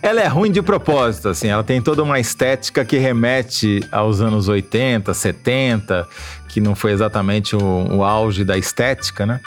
[0.00, 4.46] Ela é ruim de propósito, assim, ela tem toda uma estética que remete aos anos
[4.46, 6.06] 80, 70,
[6.46, 9.40] que não foi exatamente o, o auge da estética, né?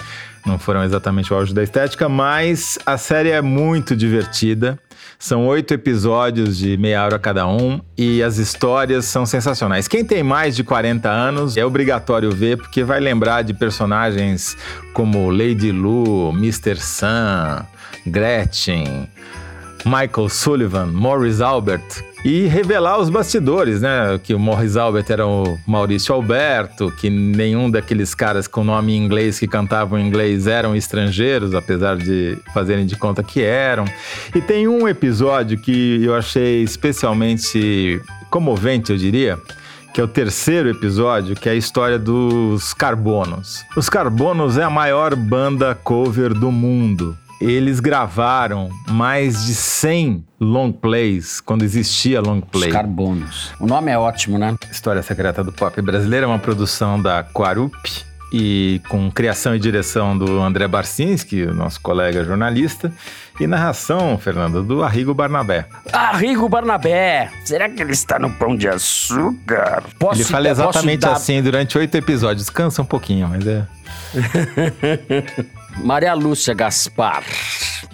[0.48, 4.80] Não foram exatamente o auge da estética, mas a série é muito divertida.
[5.20, 9.90] São oito episódios de meia hora cada um e as histórias são sensacionais.
[9.90, 14.56] Quem tem mais de 40 anos é obrigatório ver, porque vai lembrar de personagens
[14.94, 16.78] como Lady Lu, Mr.
[16.78, 17.66] Sun,
[18.06, 19.10] Gretchen,
[19.88, 24.20] Michael Sullivan, Morris Albert e revelar os bastidores, né?
[24.22, 29.02] Que o Morris Albert era o Maurício Alberto, que nenhum daqueles caras com nome em
[29.02, 33.86] inglês que cantavam em inglês eram estrangeiros, apesar de fazerem de conta que eram.
[34.36, 39.40] E tem um episódio que eu achei especialmente comovente, eu diria,
[39.94, 43.64] que é o terceiro episódio, que é a história dos Carbonos.
[43.78, 47.18] Os Carbonos é a maior banda cover do mundo.
[47.40, 52.72] Eles gravaram mais de 100 long plays quando existia long Os play.
[52.72, 53.52] carbonos.
[53.60, 54.56] O nome é ótimo, né?
[54.72, 57.76] História Secreta do Pop Brasileiro é uma produção da Quarup
[58.34, 62.92] e com criação e direção do André Barcinski, nosso colega jornalista,
[63.40, 65.66] e narração, Fernando, do Arrigo Barnabé.
[65.94, 67.30] Arrigo Barnabé.
[67.46, 69.84] Será que ele está no pão de açúcar?
[70.00, 72.50] Posso, Ele fala exatamente dar- assim durante oito episódios.
[72.50, 73.66] Cansa um pouquinho, mas é.
[75.84, 77.24] Maria Lúcia Gaspar.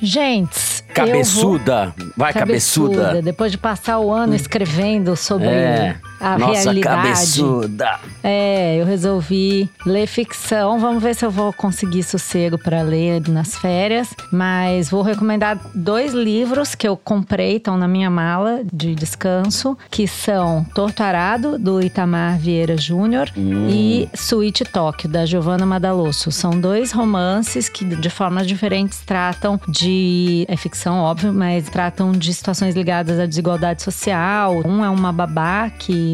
[0.01, 1.93] Gente, Cabeçuda.
[2.15, 3.21] Vai, cabeçuda.
[3.21, 5.95] Depois de passar o ano escrevendo sobre É.
[6.19, 7.01] a Nossa, realidade.
[7.01, 7.99] cabeçuda.
[8.23, 10.79] É, eu resolvi ler ficção.
[10.79, 14.13] Vamos ver se eu vou conseguir sossego para ler nas férias.
[14.31, 20.07] Mas vou recomendar dois livros que eu comprei, estão na minha mala de descanso, que
[20.07, 26.31] são Torturado, do Itamar Vieira Júnior, e Suíte Tóquio, da Giovanna Madalosso.
[26.31, 30.45] São dois romances que, de formas diferentes, tratam de.
[30.47, 34.61] É ficção, óbvio, mas tratam de situações ligadas à desigualdade social.
[34.65, 36.12] Um é uma babá que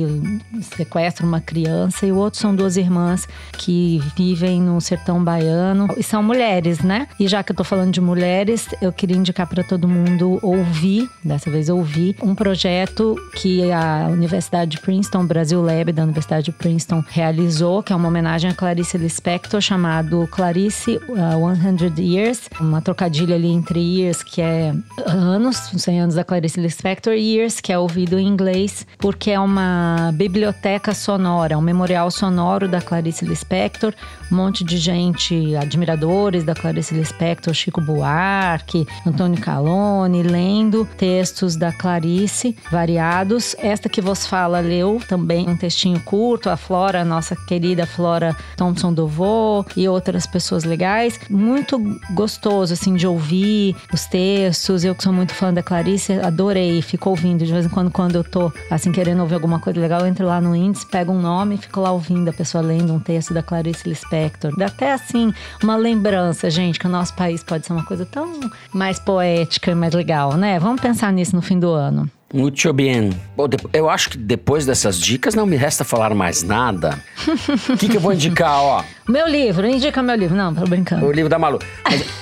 [0.62, 6.04] sequestra uma criança e o outro são duas irmãs que vivem no sertão baiano e
[6.04, 7.08] são mulheres, né?
[7.20, 11.10] E já que eu tô falando de mulheres, eu queria indicar para todo mundo ouvir,
[11.24, 16.52] dessa vez ouvir, um projeto que a Universidade de Princeton, Brasil Lab da Universidade de
[16.52, 22.82] Princeton realizou, que é uma homenagem a Clarice Lispector, chamado Clarice uh, 100 Years, uma
[22.82, 24.74] trocadilha ali entre years, que é
[25.06, 29.32] anos, os 100 anos da Clarice Lispector, e years, que é ouvido em inglês, porque
[29.32, 29.79] é uma
[30.14, 33.94] biblioteca sonora, um memorial sonoro da Clarice Lispector,
[34.32, 41.72] um monte de gente, admiradores da Clarice Lispector, Chico Buarque, Antônio Calone, lendo textos da
[41.72, 43.56] Clarice, variados.
[43.60, 48.94] Esta que vos fala leu também um textinho curto, a Flora, nossa querida Flora Thompson
[48.94, 51.20] Dovô e outras pessoas legais.
[51.30, 51.80] Muito
[52.12, 54.84] gostoso, assim, de ouvir os textos.
[54.84, 57.46] Eu que sou muito fã da Clarice, adorei, fico ouvindo.
[57.46, 60.26] De vez em quando, quando eu tô, assim, querendo ouvir alguma coisa legal, eu entro
[60.26, 63.34] lá no índice, pego um nome e fico lá ouvindo a pessoa lendo um texto
[63.34, 64.56] da Clarice Lispector.
[64.56, 68.40] Dá até, assim, uma lembrança, gente, que o nosso país pode ser uma coisa tão
[68.74, 70.58] mais poética e mais legal, né?
[70.60, 72.10] Vamos pensar nisso no fim do ano.
[72.34, 73.10] Muito bem.
[73.36, 77.00] Bom, eu acho que depois dessas dicas não me resta falar mais nada.
[77.70, 78.84] O que, que eu vou indicar, ó?
[79.08, 80.36] Meu livro, indica meu livro.
[80.36, 81.06] Não, tô brincando.
[81.06, 81.60] O livro da Malu.
[81.84, 82.06] Mas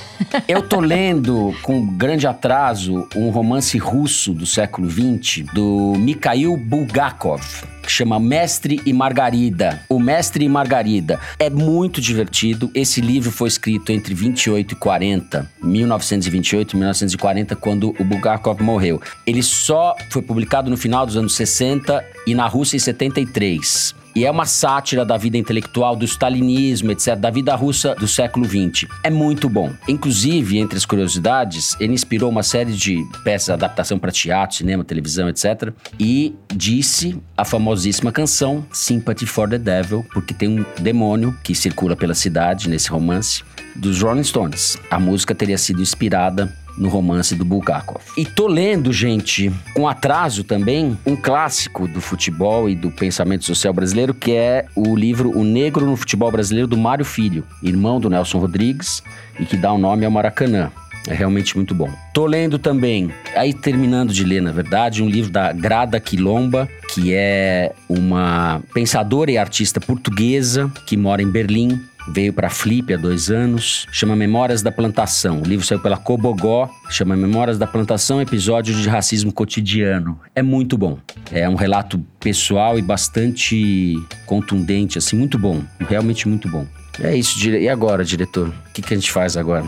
[0.47, 7.41] Eu tô lendo com grande atraso um romance russo do século XX do Mikhail Bulgakov,
[7.81, 9.81] que chama Mestre e Margarida.
[9.89, 12.69] O Mestre e Margarida é muito divertido.
[12.73, 19.01] Esse livro foi escrito entre 28 e 40, 1928 e 1940, quando o Bulgakov morreu.
[19.25, 23.95] Ele só foi publicado no final dos anos 60 e na Rússia em 73.
[24.17, 28.47] E é uma sátira da vida intelectual, do stalinismo, etc., da vida russa do século
[28.47, 28.89] XX.
[29.03, 29.71] É muito bom.
[29.87, 34.83] Inclusive, entre as curiosidades, ele inspirou uma série de peças de adaptação para teatro, cinema,
[34.83, 35.71] televisão, etc.
[35.99, 41.95] E disse a famosíssima canção Sympathy for the Devil, porque tem um demônio que circula
[41.95, 43.43] pela cidade nesse romance,
[43.75, 44.79] dos Rolling Stones.
[44.89, 48.01] A música teria sido inspirada no romance do Bulgakov.
[48.15, 53.73] E tô lendo, gente, com atraso também, um clássico do futebol e do pensamento social
[53.73, 58.09] brasileiro, que é o livro O Negro no Futebol Brasileiro, do Mário Filho, irmão do
[58.09, 59.01] Nelson Rodrigues,
[59.39, 60.71] e que dá o nome ao Maracanã.
[61.07, 61.89] É realmente muito bom.
[62.13, 67.13] Tô lendo também, aí terminando de ler, na verdade, um livro da Grada Quilomba, que
[67.13, 73.29] é uma pensadora e artista portuguesa que mora em Berlim, Veio para Flip há dois
[73.29, 75.41] anos, chama Memórias da Plantação.
[75.41, 80.19] O livro saiu pela Cobogó, chama Memórias da Plantação, episódios de racismo cotidiano.
[80.33, 80.97] É muito bom.
[81.31, 83.95] É um relato pessoal e bastante
[84.25, 85.61] contundente, assim, muito bom.
[85.79, 86.65] Realmente muito bom.
[87.01, 87.59] É isso, dire...
[87.59, 88.47] e agora, diretor?
[88.47, 89.65] O que, que a gente faz agora?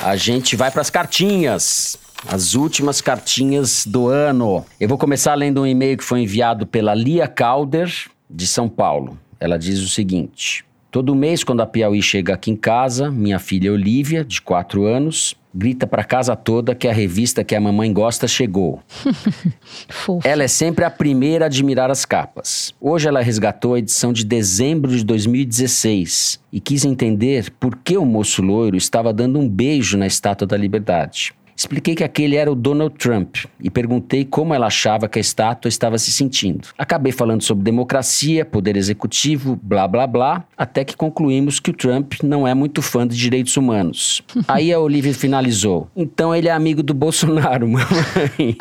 [0.00, 1.98] A gente vai para as cartinhas.
[2.28, 4.64] As últimas cartinhas do ano.
[4.78, 7.92] Eu vou começar lendo um e-mail que foi enviado pela Lia Calder,
[8.30, 9.18] de São Paulo.
[9.42, 13.72] Ela diz o seguinte: Todo mês, quando a Piauí chega aqui em casa, minha filha
[13.72, 18.28] Olivia, de 4 anos, grita para casa toda que a revista que a mamãe gosta
[18.28, 18.80] chegou.
[20.22, 22.72] Ela é sempre a primeira a admirar as capas.
[22.80, 28.06] Hoje ela resgatou a edição de dezembro de 2016 e quis entender por que o
[28.06, 31.34] moço loiro estava dando um beijo na Estátua da Liberdade.
[31.56, 35.68] Expliquei que aquele era o Donald Trump e perguntei como ela achava que a estátua
[35.68, 36.68] estava se sentindo.
[36.76, 42.14] Acabei falando sobre democracia, poder executivo, blá blá blá, até que concluímos que o Trump
[42.22, 44.22] não é muito fã de direitos humanos.
[44.48, 48.56] Aí a Olivia finalizou: Então ele é amigo do Bolsonaro, mamãe.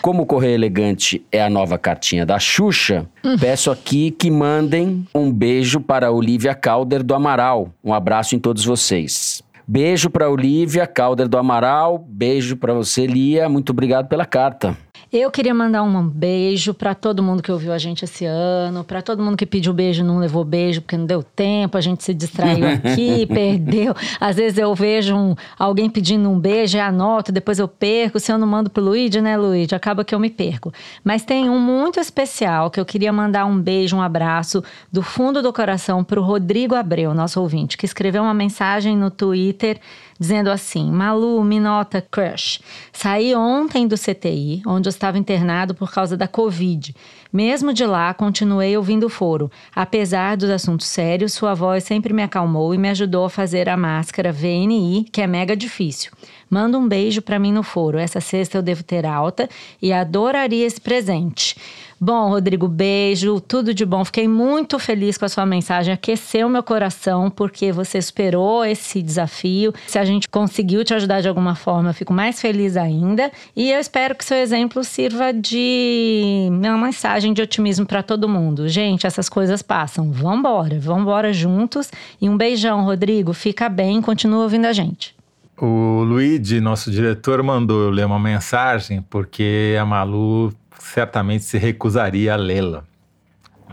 [0.00, 3.06] Como o Correio Elegante é a nova cartinha da Xuxa,
[3.38, 7.68] peço aqui que mandem um beijo para a Olivia Calder do Amaral.
[7.84, 9.43] Um abraço em todos vocês.
[9.66, 11.98] Beijo para Olivia Calder do Amaral.
[11.98, 13.48] Beijo para você, Lia.
[13.48, 14.76] Muito obrigado pela carta.
[15.16, 19.00] Eu queria mandar um beijo para todo mundo que ouviu a gente esse ano, para
[19.00, 22.02] todo mundo que pediu beijo e não levou beijo porque não deu tempo, a gente
[22.02, 23.94] se distraiu aqui, perdeu.
[24.20, 28.18] Às vezes eu vejo um, alguém pedindo um beijo, eu anoto, depois eu perco.
[28.18, 29.72] Se eu não mando pro Luigi, né, Luigi?
[29.72, 30.72] Acaba que eu me perco.
[31.04, 35.40] Mas tem um muito especial que eu queria mandar um beijo, um abraço do fundo
[35.40, 39.78] do coração pro Rodrigo Abreu, nosso ouvinte, que escreveu uma mensagem no Twitter
[40.18, 42.60] dizendo assim: Malu, Minota, Crush.
[42.92, 46.94] Saí ontem do CTI, onde eu estava internado por causa da Covid.
[47.32, 49.50] Mesmo de lá, continuei ouvindo o foro.
[49.74, 53.76] Apesar dos assuntos sérios, sua voz sempre me acalmou e me ajudou a fazer a
[53.76, 56.12] máscara VNI, que é mega difícil.
[56.48, 57.98] Manda um beijo para mim no foro.
[57.98, 59.48] Essa sexta eu devo ter alta
[59.82, 61.56] e adoraria esse presente.
[62.04, 64.04] Bom, Rodrigo, beijo, tudo de bom.
[64.04, 69.72] Fiquei muito feliz com a sua mensagem, aqueceu meu coração, porque você superou esse desafio.
[69.86, 73.32] Se a gente conseguiu te ajudar de alguma forma, eu fico mais feliz ainda.
[73.56, 78.68] E eu espero que seu exemplo sirva de uma mensagem de otimismo para todo mundo.
[78.68, 80.12] Gente, essas coisas passam.
[80.12, 81.90] Vambora, vambora juntos.
[82.20, 83.32] E um beijão, Rodrigo.
[83.32, 85.14] Fica bem, continua ouvindo a gente.
[85.56, 92.34] O Luigi, nosso diretor, mandou eu ler uma mensagem porque a Malu certamente se recusaria
[92.34, 92.84] a lê-la.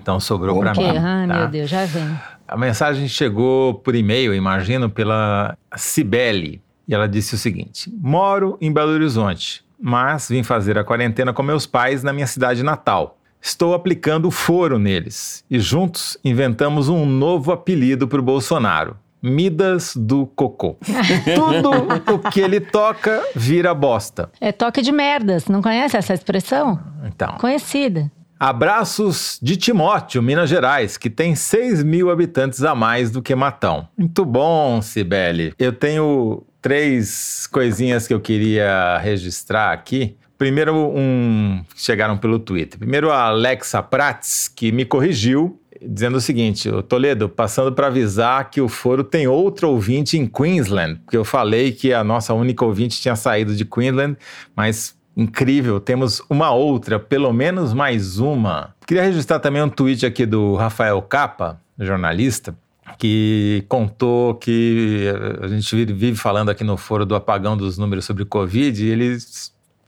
[0.02, 0.97] Então sobrou para mim.
[0.97, 1.34] Ai, tá?
[1.34, 2.20] meu Deus, já vem.
[2.47, 6.62] A mensagem chegou por e-mail, imagino, pela Cibele.
[6.88, 11.43] E ela disse o seguinte: Moro em Belo Horizonte, mas vim fazer a quarentena com
[11.43, 13.18] meus pais na minha cidade natal.
[13.41, 18.97] Estou aplicando foro neles e juntos inventamos um novo apelido para o Bolsonaro.
[19.22, 20.78] Midas do Cocô.
[21.36, 21.72] Tudo
[22.15, 24.32] o que ele toca vira bosta.
[24.39, 26.80] É toque de merdas, não conhece essa expressão?
[27.05, 27.36] Então.
[27.38, 28.11] Conhecida.
[28.39, 33.88] Abraços de Timóteo, Minas Gerais, que tem 6 mil habitantes a mais do que Matão.
[33.95, 35.53] Muito bom, Cibele.
[35.59, 40.17] Eu tenho três coisinhas que eu queria registrar aqui.
[40.39, 42.80] Primeiro, um chegaram pelo Twitter.
[42.80, 48.49] Primeiro, a Alexa Prats, que me corrigiu dizendo o seguinte: o Toledo, passando para avisar
[48.49, 52.63] que o foro tem outro ouvinte em Queensland, porque eu falei que a nossa única
[52.63, 54.17] ouvinte tinha saído de Queensland,
[54.55, 58.73] mas incrível, temos uma outra, pelo menos mais uma.
[58.86, 62.55] Queria registrar também um tweet aqui do Rafael Capa, jornalista,
[62.97, 65.07] que contou que
[65.41, 69.17] a gente vive falando aqui no foro do apagão dos números sobre Covid, e ele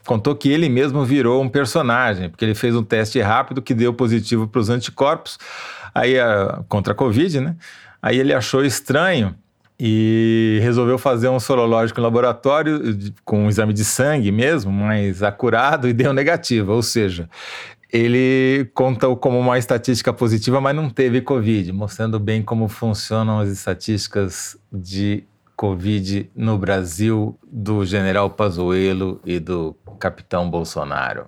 [0.05, 3.93] contou que ele mesmo virou um personagem, porque ele fez um teste rápido que deu
[3.93, 5.37] positivo para os anticorpos,
[5.93, 7.55] aí a, contra a Covid, né?
[8.01, 9.35] Aí ele achou estranho
[9.79, 15.87] e resolveu fazer um sorológico em laboratório com um exame de sangue mesmo, mais acurado
[15.89, 17.29] e deu negativo, ou seja,
[17.91, 23.49] ele conta como uma estatística positiva, mas não teve Covid, mostrando bem como funcionam as
[23.49, 25.23] estatísticas de
[25.55, 31.27] Covid no Brasil do general Pazuello e do capitão Bolsonaro.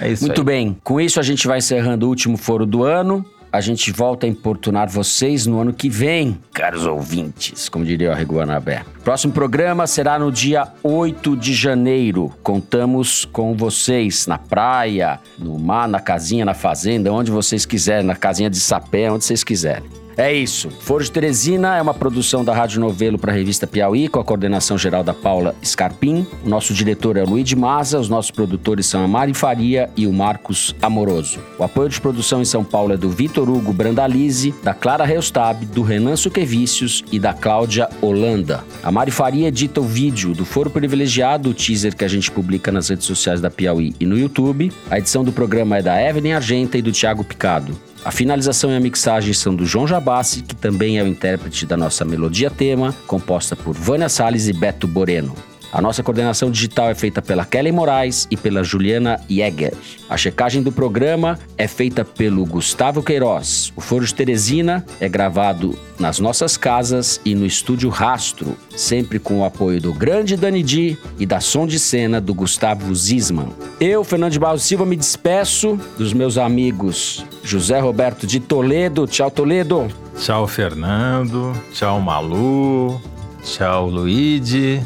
[0.00, 0.44] É isso Muito aí.
[0.44, 3.24] bem, com isso a gente vai encerrando o último foro do ano.
[3.52, 8.32] A gente volta a importunar vocês no ano que vem, caros ouvintes, como diria o
[8.32, 8.82] Guanabé.
[9.04, 12.32] Próximo programa será no dia 8 de janeiro.
[12.42, 18.16] Contamos com vocês na praia, no mar, na casinha, na fazenda, onde vocês quiserem, na
[18.16, 20.01] casinha de sapé, onde vocês quiserem.
[20.16, 20.68] É isso.
[20.70, 24.24] Foro de Teresina é uma produção da Rádio Novelo para a revista Piauí, com a
[24.24, 26.26] coordenação geral da Paula Scarpim.
[26.44, 29.88] O nosso diretor é o Luiz de Maza, os nossos produtores são a Mari Faria
[29.96, 31.40] e o Marcos Amoroso.
[31.58, 35.64] O apoio de produção em São Paulo é do Vitor Hugo Brandalize, da Clara Reustab,
[35.66, 38.64] do Renan Suquevicius e da Cláudia Holanda.
[38.82, 42.70] A Mari Faria edita o vídeo do Foro Privilegiado, o teaser que a gente publica
[42.70, 44.70] nas redes sociais da Piauí e no YouTube.
[44.90, 47.91] A edição do programa é da Evelyn Argenta e do Thiago Picado.
[48.04, 51.76] A finalização e a mixagem são do João Jabassi, que também é o intérprete da
[51.76, 55.36] nossa melodia tema, composta por Vânia Salles e Beto Boreno.
[55.72, 59.72] A nossa coordenação digital é feita pela Kelly Moraes e pela Juliana Jäger.
[60.08, 63.72] A checagem do programa é feita pelo Gustavo Queiroz.
[63.74, 69.40] O Foro de Teresina é gravado nas nossas casas e no estúdio Rastro, sempre com
[69.40, 73.48] o apoio do grande Dani Di e da som de cena do Gustavo Zisman.
[73.80, 79.06] Eu, Fernando de Barros Silva, me despeço dos meus amigos José Roberto de Toledo.
[79.06, 79.88] Tchau, Toledo.
[80.18, 81.54] Tchau, Fernando.
[81.72, 83.00] Tchau, Malu.
[83.42, 84.82] Tchau, Luigi.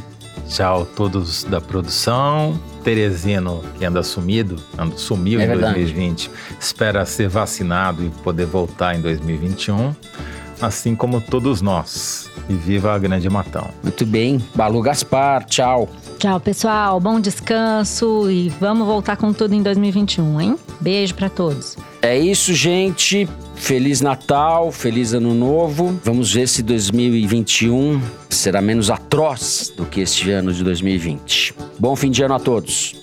[0.49, 2.59] Tchau, todos da produção.
[2.84, 5.74] Teresino, que anda sumido, anda, sumiu É em verdade.
[5.74, 6.30] 2020,
[6.61, 9.92] espera ser vacinado e poder voltar em 2021,
[10.61, 12.30] assim como todos nós.
[12.49, 13.68] E viva a Grande Matão.
[13.82, 14.40] Muito bem.
[14.55, 15.88] Balu Gaspar, tchau.
[16.18, 16.98] Tchau, pessoal.
[16.98, 20.56] Bom descanso e vamos voltar com tudo em 2021, hein?
[20.80, 21.76] Beijo pra todos.
[22.00, 23.28] É isso, gente.
[23.54, 25.98] Feliz Natal, feliz Ano Novo.
[26.02, 28.00] Vamos ver se 2021
[28.30, 31.54] será menos atroz do que este ano de 2020.
[31.78, 32.94] Bom fim de ano a todos.